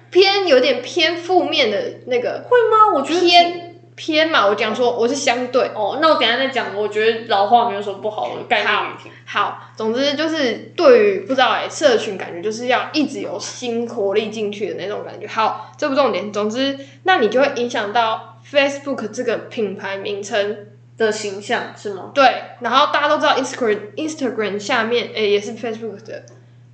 [0.10, 2.94] 偏有点偏负面的那个会吗？
[2.96, 5.72] 我觉得偏偏嘛，我讲说我是相对。
[5.76, 6.76] 哦，那我等下再讲。
[6.76, 8.88] 我觉得老话没有什么不好的概念好。
[9.26, 15.28] 好，总之就是对于不知道哎、社群感觉就是要一直有新活力进去的那种感觉。
[15.28, 16.32] 好，这不重点。
[16.32, 20.68] 总之，那你就会影响到 Facebook 这个品牌名称。
[20.96, 22.12] 的形象是吗？
[22.14, 22.24] 对，
[22.60, 26.22] 然后大家都知道 Instagram Instagram 下面诶、也是 Facebook 的，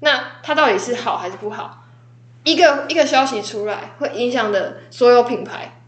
[0.01, 1.85] 那它到底是好还是不好？
[2.43, 5.78] 一个一个消息出来，会影响的所有品牌，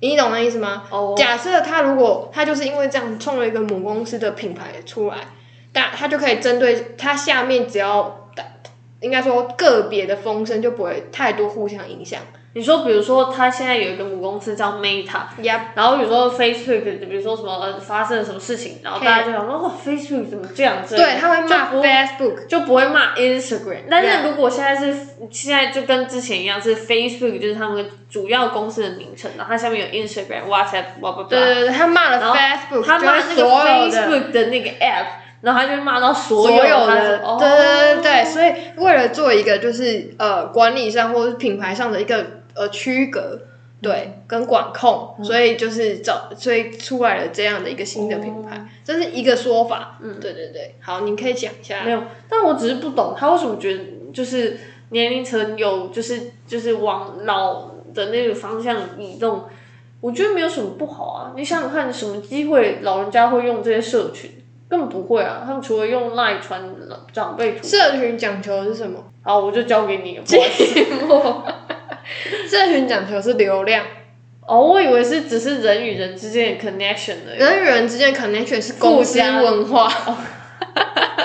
[0.00, 0.84] 你懂那意思吗？
[0.90, 5.16] 哦，假设他如果他就是因为这样创了一个母公司的品牌出来，
[5.72, 8.17] 但他就可以针对他下面只要
[9.00, 12.20] 应该说个别的风声就不会太多互相影响。
[12.54, 20.78] 你说，比如说，他现在有一个母公司叫 Meta，Yep，然后比如说 Facebook，比如说什么呃发生了什么事情，然后大家就想说，哇，Facebook 怎么这样？
[20.84, 23.82] 这样对，他会骂 Facebook，就不会骂 Instagram。
[23.88, 24.96] 但是如果现在是
[25.30, 31.28] 现在就跟之前一样，是 Facebook 就是他们主要公司的名称，然后它下面有 Instagram、WhatsApp，blah blah blah。
[31.28, 35.06] 对对对，他骂了 Facebook，他骂那个 Facebook 的那个 App，
[35.40, 42.24] 然后他就骂到所所有他的，哦对对对对，所以为了做一个就是呃管理上或者是品牌上的一个
[42.54, 43.40] 呃区隔，
[43.80, 49.98] 对跟管控，所以就是找所以出来了这样的一个新的品牌，这是一个说法。
[50.02, 51.92] 嗯，对对对，好，你可以讲一下没。
[51.92, 54.58] 有，但我只是不懂他为什么觉得就是
[54.90, 59.44] 年龄层有就是就是往老的那个方向移动，
[60.00, 61.32] 我觉得没有什么不好啊。
[61.36, 64.32] 你想想看，什么机会老人家会用这些社群？
[64.68, 66.74] 根本不会啊，他们除了用赖传
[67.12, 69.02] 长辈图，社群讲求的是什么？
[69.22, 70.24] 好，我就交给你了。
[70.24, 70.38] 寂
[71.06, 71.42] 寞。
[72.48, 73.84] 社群讲求的是流量，
[74.46, 79.86] 哦，我以为是只是人与人之间的 connection 而已，人与人之间的 connection 是公司附加文化，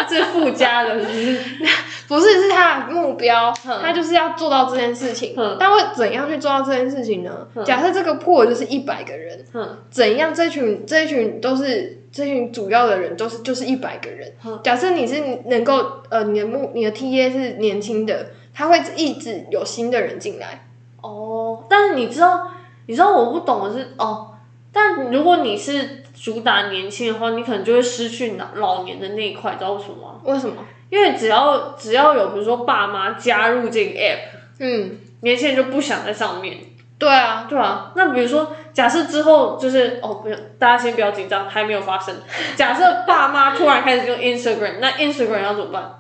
[0.04, 1.40] 这是附加的，是不是？
[2.08, 5.56] 不是是他的目标，嗯他就是要做到这件事情嗯。
[5.60, 7.48] 但会怎样去做到这件事情呢？
[7.66, 14.60] 假设这个破就是一百个人，嗯怎样这群这一群都是这群主要的人都是就是一百个人嗯。
[14.64, 20.68] 假设你是能够呃你的目你的 TA 是年轻的，他会一直有新的人进来。
[21.02, 22.52] 哦，但是你知道，
[22.88, 24.32] 你知道我不懂的是哦，
[24.72, 30.22] 但如果你是主打年轻的话，你可能就会失去老老年的那一块，知道为什么吗？
[30.24, 30.64] 为什么？
[30.90, 34.20] 因为只要只要有比如说爸妈加入这个 app，
[34.60, 36.60] 嗯，年轻人就不想在上面。
[36.98, 42.16] 对啊，对啊，那比如说，假设之后就是哦，不用，大家先不要紧张，还没有发生。
[42.56, 46.00] 假设爸妈突然开始用 Instagram，那 Instagram 要怎么办？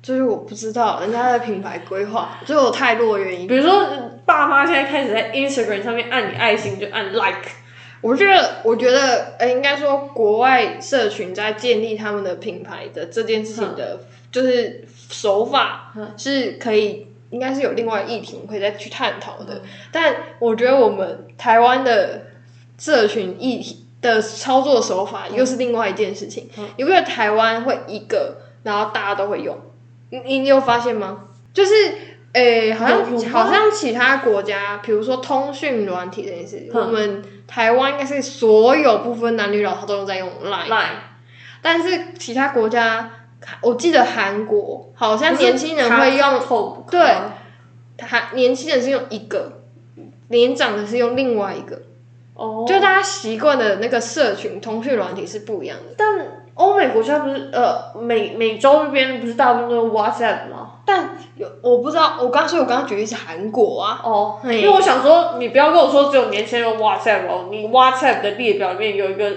[0.00, 3.48] 就是我不知道人家的品牌规划，就有太弱的原因。
[3.48, 3.84] 比如说，
[4.26, 7.48] 爸妈现在开始在 Instagram 上面按你爱心就按 like，
[8.04, 19.62] 我觉得，我觉得，呃，应该说国外社群在建立他们的品牌的这件事情的，就是手法是可以，应该是有另外议题我可以再去探讨的。
[19.90, 22.26] 但我觉得我们台湾的
[22.78, 26.50] 社群议题的操作手法又是另外一件事情。
[26.76, 29.58] 你不觉得台湾会一个，然后大家都会用？
[30.10, 31.28] 你你你有发现吗？
[31.54, 31.72] 就是，
[32.34, 40.96] 诶、好像好像其他国家，比如说通讯软体这件事，我们台湾应该是所有不分男女老少都有在用 Line，line，
[41.62, 43.08] 但是其他国家，
[43.60, 47.00] 我记得韩国好像年轻人会用，用对
[48.00, 49.62] 韩年轻人是用一个，
[50.28, 51.82] 年长的是用另外一个，
[52.34, 55.94] 哦，就大家习惯的那个社群通讯软体是不一样的。
[55.96, 60.70] 但欧美国家不是呃美美洲那边不是大部分都用 WhatsApp 吗？
[60.86, 69.32] 但有我不知道，我刚所以我刚刚举例是韩国啊，哦，因为我想说，你不要跟我说只有年轻人用 WhatsApp 哦，你 WhatsApp 的列表里面有一个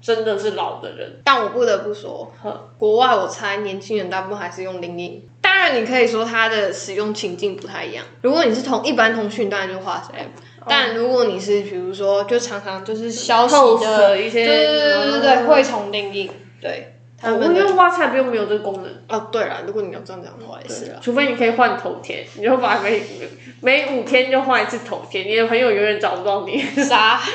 [0.00, 2.32] 真的是老的人，但我不得不说，
[2.78, 5.20] 国外我猜年轻人大部分还是用 LinkedIn。
[5.40, 8.04] 当然，你可以说它的使用情境不太一样。
[8.22, 10.26] 如果你是同一般通讯，当然就 WhatsApp。
[10.68, 16.28] 但如果你是比如说，就常常就是消息的的一些对对对对对会从 LinkedIn
[16.60, 20.98] 对他们的我因为 WhatsApp 又没有这个功能，哦，对了，如果你要这样讲的话也是啊。
[21.00, 23.02] 除非你可以换头贴，你就把每
[23.62, 26.58] 每五天就换一次头贴，你的朋友永远找不到你。
[26.60, 27.18] 啥？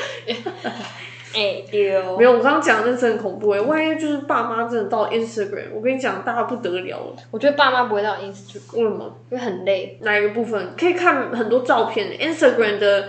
[1.34, 1.80] 哎丢
[2.18, 7.16] 没有，我刚刚讲的那是很恐怖哎，万一就是爸妈真的到 Instagram，我跟你讲，大家不得了了。
[7.30, 9.18] 我觉得爸妈不会到 Instagram，为什么？
[9.30, 9.98] 因为很累。
[10.02, 13.08] 哪一个部分可以看很多照片？Instagram 的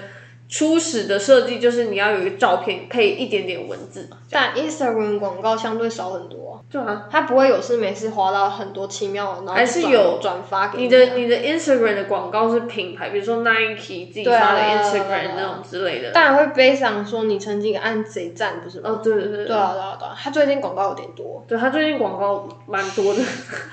[0.54, 7.08] 初始的设计就是你要有一个照片配一点点文字，但 Instagram 广告相对少很多啊、对啊。
[7.10, 16.12] 它不会有事没事滑到很多奇妙的，然后还是有转发给你的你的 Instagram 的广告是品牌，比如说 Nike 自己发的 Instagram 啊那种之类的。
[16.12, 18.92] 当然会悲伤说你曾经按谁赞不是吗？
[18.92, 23.22] 哦，对对对对啊对啊对啊，他最近广告有点多，对他最近广告蛮多的，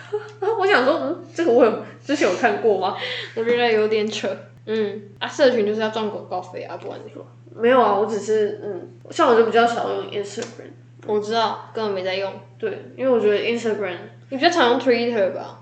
[0.59, 1.71] 我想说，嗯，这个我有
[2.03, 2.97] 之前有看过吗？
[3.37, 4.35] 我觉得有点扯。
[4.73, 7.27] 嗯啊，社群就是要赚广告费啊，不然你说。
[7.53, 10.71] 没有啊，我只是嗯，像我就比较少用 Instagram，
[11.07, 12.33] 我知道，根本没在用。
[12.57, 13.97] 对，因为我觉得 Instagram、
[14.29, 15.59] 你比较常用 Twitter 吧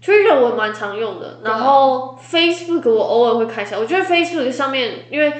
[0.00, 3.76] ？Twitter 我蛮常用的，然后 Facebook 我偶尔会开一下。
[3.78, 5.32] 我觉得 Facebook 上面，因为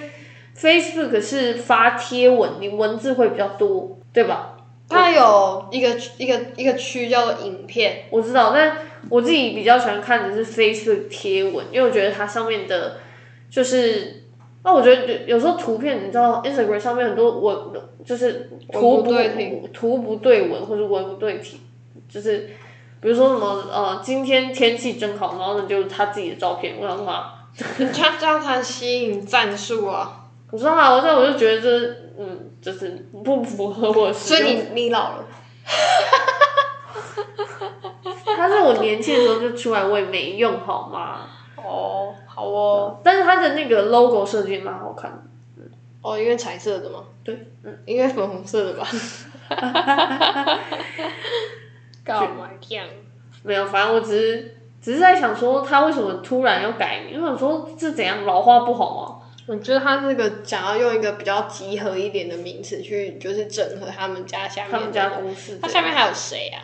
[0.59, 4.57] Facebook 是发贴文，你文字会比较多，对吧？
[4.89, 8.77] 它有一个一个一个区叫做影片，我知道，但
[9.09, 12.99] 我自己比较喜欢看的是 Facebook 贴文，因为我觉得它上面的，
[13.53, 14.25] 就是，
[14.65, 17.55] 那我觉得有有时候图片，你知道 Instagram 上面很多文，
[18.03, 21.61] 就是图文不对图不对文或者文不对题，
[22.09, 22.49] 就是
[23.03, 27.45] 比如说什么呃，今天天气真好，然后呢就是他自己的照片，我想说啊，
[27.77, 30.31] 人家这样才吸引战术啊。
[30.51, 34.11] 我知道啊，我知道，我就觉得这嗯，就是不符合我。
[34.11, 35.25] 所以你你老了，
[38.37, 41.27] 他是我年轻的时候就出来，我也没用好吗？
[41.57, 45.19] 哦，好哦，但是它的那个 logo 设计蛮好看的。
[46.01, 48.89] 哦，因为彩色的嘛，对，嗯，应该粉红色的吧？
[52.03, 52.87] 干嘛这样？
[53.43, 57.21] 没有，反正我只是只是在想说，他为什么突然要改名？
[57.21, 59.19] 我想说这怎样老化不好吗？
[59.47, 65.59] 我觉得他这个想要用一个比较集合一点的名词去，就是整合他们家下面他们家公司。
[65.61, 66.63] 他下面还有谁啊？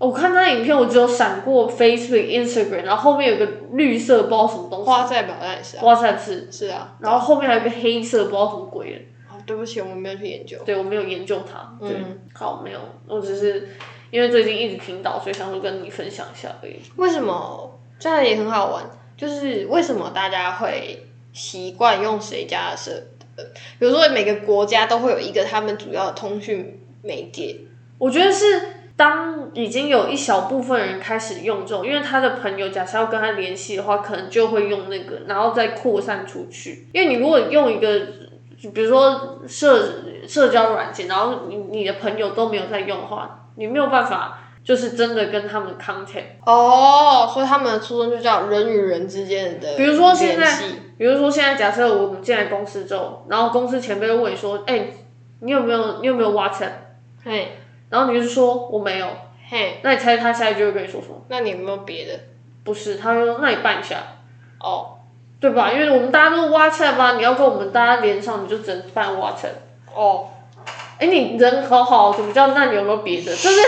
[0.00, 6.96] 我看他影片，我只有闪过 Facebook、Instagram，然后后面有个绿色不知道什么东西花在表单也是啊，，WhatsApp 是，是啊。
[7.00, 8.98] 然后后面还有一个黑色不知道什么鬼的。
[9.30, 10.56] 哦，对不起，我们没有去研究。
[10.64, 11.76] 对我没有研究它。
[11.78, 13.68] 对，嗯好，没有，我只是
[14.10, 16.80] 因为最近一直听到，所以想说跟你分享一下而已。
[16.96, 18.82] 为什么这样也很好玩？
[19.18, 22.90] 就是为什么大家会习惯用谁家的设？
[23.36, 23.44] 呃
[23.78, 27.60] 比如说每个国家都会有一个他们主要的通讯媒介。
[27.98, 28.62] 我觉得是
[29.00, 36.86] 当已经有一小部分人开始用这种，因为他的朋友假设要跟他联系的话，可能就会用那个，然后再扩散出去。
[36.92, 37.98] 因为你如果用一个，
[38.74, 46.36] 比如说社社交软件，然后你你的朋友都没有在用的话，你没有办法就是真的跟他们 contact。
[46.44, 50.46] 哦，所以他们的初衷就叫人与人之间的比如说现在
[50.98, 54.88] 比如说现在假设我们进来公司之后，然后公司前辈会问你说，哎、
[55.40, 56.72] 你有没有你有没有 WhatsApp？
[57.24, 57.59] 嘿，
[57.90, 59.06] 然后你就说我没有，
[59.50, 61.16] 嘿，那你猜他下一句会跟你说什么？
[61.28, 62.18] 那你有没有别的？
[62.64, 63.96] 不是，他就说那你办一下，
[64.60, 64.96] 哦
[65.40, 65.72] 对吧？
[65.72, 69.56] 因为我们大家都是 WhatsApp 啊，你要跟我们大家连上，你就只能办 WhatsApp。
[69.94, 70.28] 哦，
[70.98, 72.48] 哎，你人好好，怎么叫？
[72.48, 73.34] 那你有没有别的？
[73.34, 73.60] 就是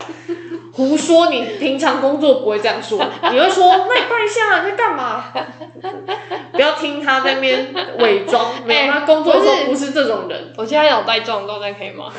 [0.72, 2.98] 胡说，你平常工作不会这样说，
[3.30, 5.26] 你会说那你办一下，你在干嘛？
[6.52, 12.10] 不要听他在那边伪装，没他工作的时候不是不是这种人，我现在脑袋撞到，这可以吗？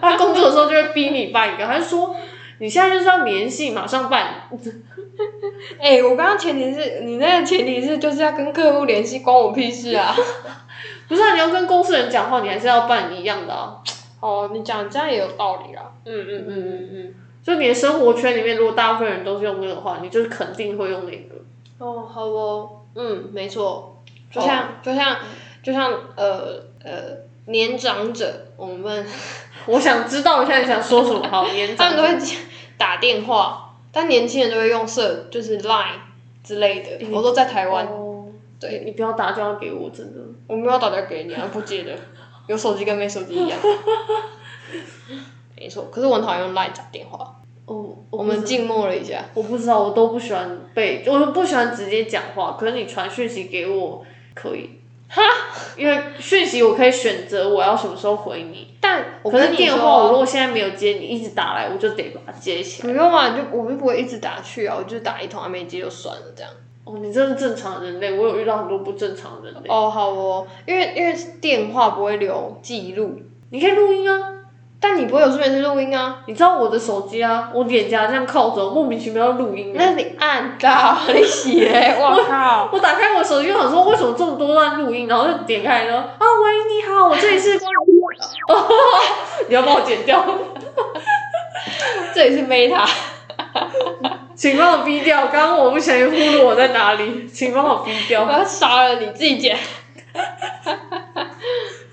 [0.00, 2.14] 他工作的时候就会逼你办一个，他就说
[2.58, 4.48] 你现在就是要联系，马上办。
[5.78, 10.14] 哎、我刚刚前提是你那个前提是就是要跟客户联系，关我屁事啊！
[11.08, 13.76] 不是啊，你要跟公司人讲话，你还是要办一样的啊。
[14.20, 15.92] 哦，你讲这样也有道理啦。
[16.04, 21.34] 嗯嗯嗯嗯嗯，就你的生活圈里面，如果大部分人都是用那个的话，你就是肯定会用那个。
[21.78, 25.16] 哦，好哦，嗯，没错，就像、就像
[25.62, 27.16] 就像呃呃
[27.50, 29.06] 年长者，我们
[29.66, 32.26] 我想知道一下你想说什么，好， 年长他们都会
[32.78, 35.98] 打电话，但年轻人都会用社就是 Line
[36.42, 37.06] 之类的。
[37.10, 38.26] 我都在台湾，哦，
[38.58, 40.20] 对你不要打电话给我，真的。
[40.46, 41.92] 我没有打电话给你啊，不接的，
[42.46, 43.58] 有手机跟没手机一样。
[45.56, 47.36] 没错，可是我很讨厌用 Line 打电话。
[47.66, 49.24] 哦，我们静默了一下。
[49.34, 52.56] 我不知道，我都不喜欢被，我不喜欢直接讲话。
[52.58, 54.79] 可是你传讯息给我可以，
[55.12, 55.20] 哈，
[55.76, 58.68] 因为讯息我可以选择我要什么时候回你。
[58.80, 62.88] 但我可是电话我如，果现在没有接，你一直打来，我就得把它接起来。
[62.88, 66.52] 不用啊，就我们不会一直打去啊，我就打一通，还没接就算了这样。
[66.84, 69.68] 哦，你真是正常人类，我有遇到很多不正常的人类。
[69.68, 74.39] 哦，好哦，因为因为电话不会留记录，你可以录音啊，
[74.82, 76.22] 但你不会有顺便是录音啊。
[76.26, 79.76] 你知道我的手机啊，我脸颊这样靠着，莫名其妙要录音啊。
[79.78, 82.70] 那你按到你写，我靠！
[82.72, 88.68] 我打开我手机，我想说为什么这么多段录音，然后就点开说啊喂你好，我这里是，哦，
[89.48, 90.24] 你要帮我剪掉，
[92.14, 92.88] 这里是 Meta，
[94.34, 95.26] 请帮我逼掉。
[95.26, 98.32] 刚刚我不小心忽略我在哪里，请帮我逼我。
[98.32, 99.58] 要杀了你，自己剪。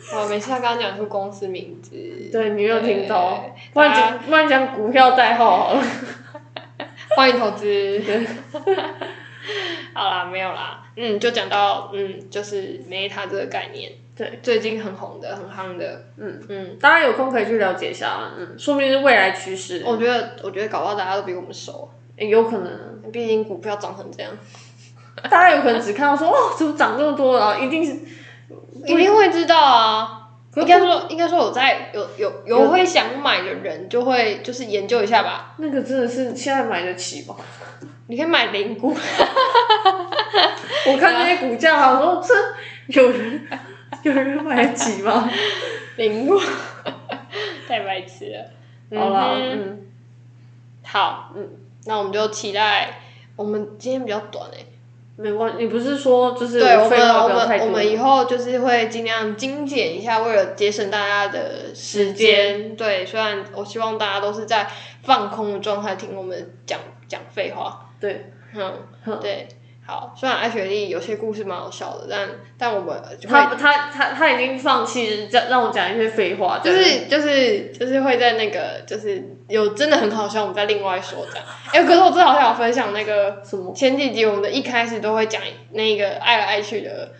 [0.10, 1.92] 啊，没事，他刚刚讲出公司名字。
[2.32, 5.84] 对你没有听到对，不然讲不然讲股票代号好了。
[7.16, 8.02] 欢迎投资。
[9.94, 24.32] 好啦，没有啦，嗯，就讲到嗯，就是 Meta 这个概念，对，最近很红的，很夯的，嗯嗯，大家有空可以去了解一下，嗯，说明是未来趋势，我觉得，我觉得搞不好大家都比我们熟，诶有可能，毕竟股票涨成这样，
[25.30, 27.94] 大家有可能只看到说哦，怎么涨这么多，然后一定是
[28.86, 30.27] 一定会知道啊。
[30.66, 35.56] 可应该说，应该说有在有有有会想买的人，就会就是研究一下吧。
[35.58, 37.36] 那个真的是现在买得起吗？
[38.08, 38.96] 你可以买零股，
[40.88, 42.34] 我看那些股价，我说这
[43.02, 43.48] 有人
[44.04, 45.30] 有人买得起吗？
[45.98, 46.40] 零股，
[47.68, 48.50] 太白痴了。
[48.98, 49.88] 好了，嗯，
[50.84, 51.50] 好，嗯，
[51.86, 53.02] 那我们就期待。
[53.36, 54.66] 我们今天比较短诶、
[55.20, 62.76] 没关系，你不是说就是对我们，我们我们以后就是会尽量精简一下，为了节省大家的时间。
[62.76, 64.68] 对，虽然我希望大家都是在
[65.02, 67.90] 放空的状态听我们讲讲废话。
[68.00, 68.74] 对，嗯，
[69.06, 69.48] 嗯对，
[69.88, 70.14] 好。
[70.16, 81.46] 虽然艾雪莉有些故事蛮好笑的，但但我们就他会他他他已经放弃让让我讲一些废话，就是就是就是会在那个就是有真的很好笑，我们再另外说这样。
[81.74, 83.74] 哎、可是我真的好想分享那个什么？
[83.74, 87.14] 前几集我们的一开始都会讲那个爱来爱去的。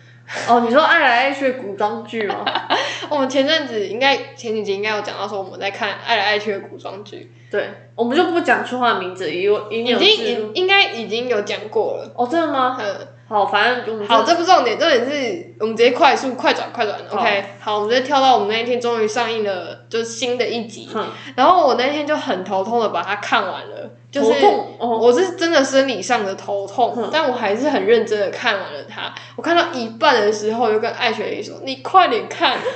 [0.46, 2.44] 哦，你说爱来爱去的古装剧吗？
[3.08, 12.12] 我们前阵子应该前几集应该有讲到说我们在看爱来爱去的古装剧，对，我们就不讲出他的名字，因为已经已经有记录应应该已经有讲过了。
[12.14, 12.78] 哦，真的吗？
[12.80, 17.44] 嗯，好，反正我们就好，这不重点，重点是我们直接快速快转快转，OK。
[17.60, 20.88] 好，我们直接跳到我们那一天终于上映了，就是新的一集。
[20.92, 21.06] 哼
[21.36, 24.32] 然后我那天就很头痛的把它看完了，就是
[24.78, 29.12] 我是真的生理上的头痛，嗯但我还是很认真的看完了它。
[29.36, 32.56] 我看到一半的时候，我就跟艾雪莉说：“你快点看。”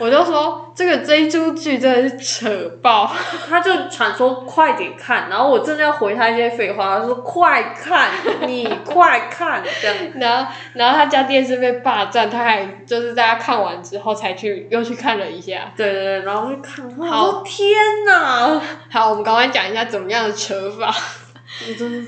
[0.00, 2.48] 我就说这个这一出剧真的是扯
[2.80, 3.06] 爆，
[3.46, 8.08] 他就传说快点看，然后我真的要回他一些废话，他说快看，
[8.46, 9.96] 你快看这样。
[10.18, 15.72] 然后然后他家电视被霸占，他还就是大家看完之后才去又去看了一下。
[15.76, 17.70] 对对对，然后就看，好天
[18.06, 18.60] 哪！
[18.90, 20.94] 好，我们赶快讲一下怎么样的扯法，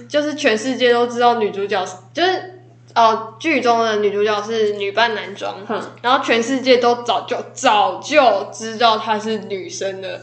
[0.08, 2.60] 就是全世界都知道女主角就是
[2.94, 10.20] 哦剧中的女主角是女扮男装，哼然后全世界都早就早就知道她是女生的。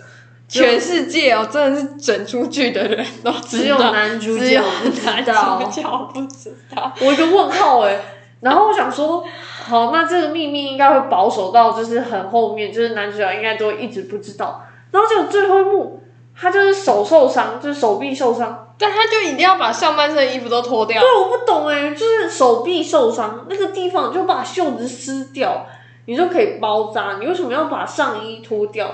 [0.51, 6.91] 全世界哦，真的是整出剧的人都只有男主角不知男道主角不知道。
[7.01, 7.95] 我一个问号哎、
[8.39, 9.23] 然后我想说，
[9.69, 14.65] 好，那这个秘密应该会保守到就是很后面，就是男主角应该都会一直不知道。
[14.89, 16.01] 然后结果最后一幕，
[16.35, 18.65] 他就是手受伤，就是手臂受伤。
[18.81, 21.01] 但他就一定要把上半身的衣服都脱掉。
[21.01, 25.67] 对，我不懂哎，就是手臂受伤那个地方，就把袖子撕掉，
[26.05, 27.17] 你就可以包扎。
[27.19, 28.87] 你为什么要把上衣脱掉？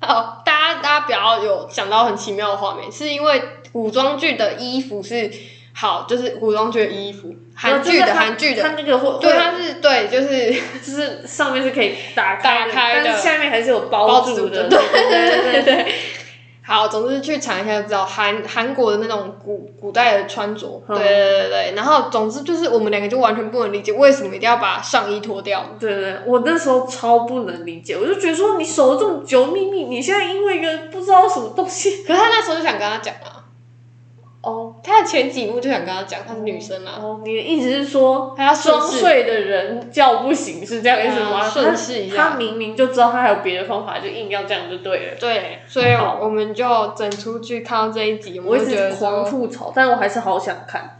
[0.00, 3.42] 好，大家大家不要有想到很奇妙的画面，是因为
[3.72, 5.32] 古装剧的衣服是
[5.78, 10.50] 好，就是古装剧的衣服，韩剧的韩剧的，它那个会对，它是对，就是
[10.82, 15.86] 就是上面是可以打打开的，但是下面还是有包住的，对对对对。
[16.62, 21.72] 好，总之去查一下就知道韩韩国的那种古古代的穿着，对对对对。
[21.76, 25.76] 然后总之就是我们两个就完全不能理解为什么一定要把上衣脱掉。
[25.78, 33.14] 对对，我那时候超不能理解，我就觉得说你守了这么久秘密，你现在因为一个不知道什么东西，可是他那时候就想跟他讲
[34.86, 37.00] 他的前几幕就想跟他讲，她是女生啊。
[37.02, 41.42] 哦，你的意思是说，他要装睡的人叫不醒，是这样意思吗？
[41.48, 45.14] 顺势一下，他明明就知道他还有别的方法，就硬要这样就对了。
[45.18, 46.64] 对，所以我们就
[46.96, 50.98] 整出去看到这一集，我一直狂吐槽，但我还是好想看。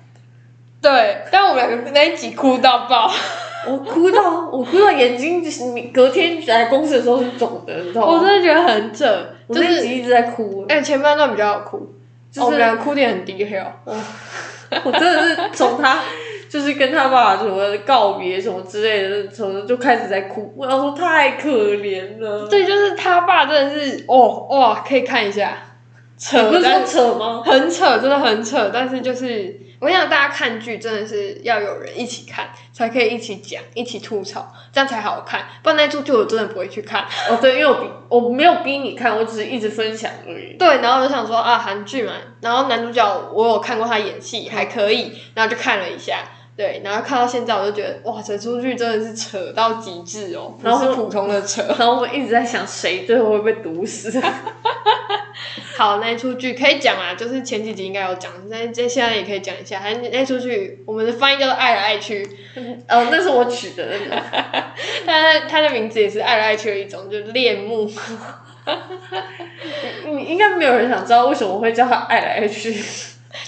[0.82, 3.10] 对，但我们两个那一集哭到爆，
[3.66, 8.12] 我哭到我哭到眼睛就是，隔天来公司的时候是肿的，你知道吗？
[8.12, 10.64] 我真的觉得很扯，就是一直在哭。
[10.68, 11.92] 哎，前半段比较好哭。
[12.44, 13.94] 我们俩哭点很低哦，
[14.84, 15.98] 我真的是从他
[16.48, 20.52] 就是跟他爸爸什么告别什么之类的，从就开始在哭。
[20.56, 22.46] 我要说太可怜了。
[22.48, 25.56] 对，就是他爸真的是哦哇，可以看一下，
[26.18, 27.42] 扯不是扯吗？
[27.44, 29.65] 很扯，真的很扯，但是就是。
[29.80, 35.46] 我想大家看剧真的是要有人一起看，才可以一起讲、一起吐槽，这样才好看。
[35.62, 37.04] 不然那出剧我真的不会去看。
[37.28, 40.56] 哦，对，因为我逼我没有逼你看，我只是一直分享而已。
[40.58, 46.20] 对，然后我就想说啊，韩剧嘛，然后男主角我有看过他演戏，还可以，然后就看了一下。
[46.56, 51.62] 对，然后看到现在，我就觉得哇，这出剧真的是扯到极致哦，不是普通的扯。
[51.78, 54.10] 然后我一直在想，谁最后会被毒死？
[55.76, 59.78] 好，那出剧可以讲啊，就是前几集应该有讲，那这现在也可以讲一下。
[59.78, 62.24] 还那出剧，我们的翻译叫做《爱来爱去》，
[62.88, 63.86] 哦，那是我取的，
[65.04, 67.90] 他他的名字也是爱来爱去的一种，就是恋慕。
[70.06, 72.74] 你应该没有人想知道为什么会叫他爱来爱去。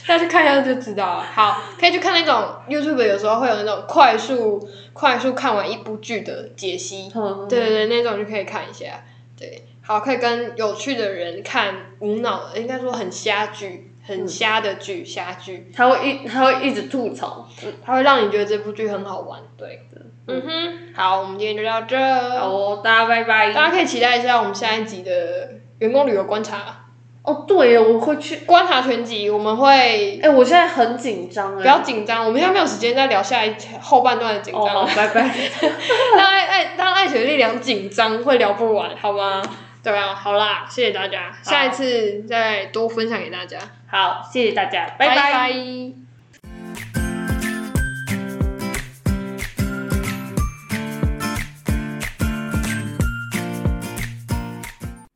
[0.06, 1.22] 大家去看一下就知道了。
[1.22, 7.10] 好，可以去看那种 YouTube，有时候会有那种快速、快速看完一部剧的解析。
[7.48, 9.02] 对对对，那种就可以看一下。
[9.36, 15.72] 对，好，可以跟有趣的人看无脑，应该说很瞎剧、很瞎的剧、瞎剧。
[15.74, 17.48] 他会一，他会一直吐槽，
[17.82, 19.40] 他会让你觉得这部剧很好玩。
[19.56, 20.94] 对的，嗯哼。
[20.94, 21.96] 好，我们今天就到这。
[22.38, 23.50] 好，大家拜拜。
[23.54, 26.84] 大家可以期待一下我们下一集的员工旅游观察。
[27.22, 30.20] 哦，对，我会去观察全集，我们会。
[30.22, 34.62] 哎，我现在很紧张不要紧张，我们现在没有时间再聊下一后半段的紧张。
[34.62, 35.34] 哦，拜拜。
[36.14, 39.40] 当爱爱当爱情的力量紧张会聊不完，好吗？
[39.88, 43.58] 对啊，好啦，谢谢大家，下一次再多分享给大家。
[43.86, 46.07] 好，谢谢大家，拜拜。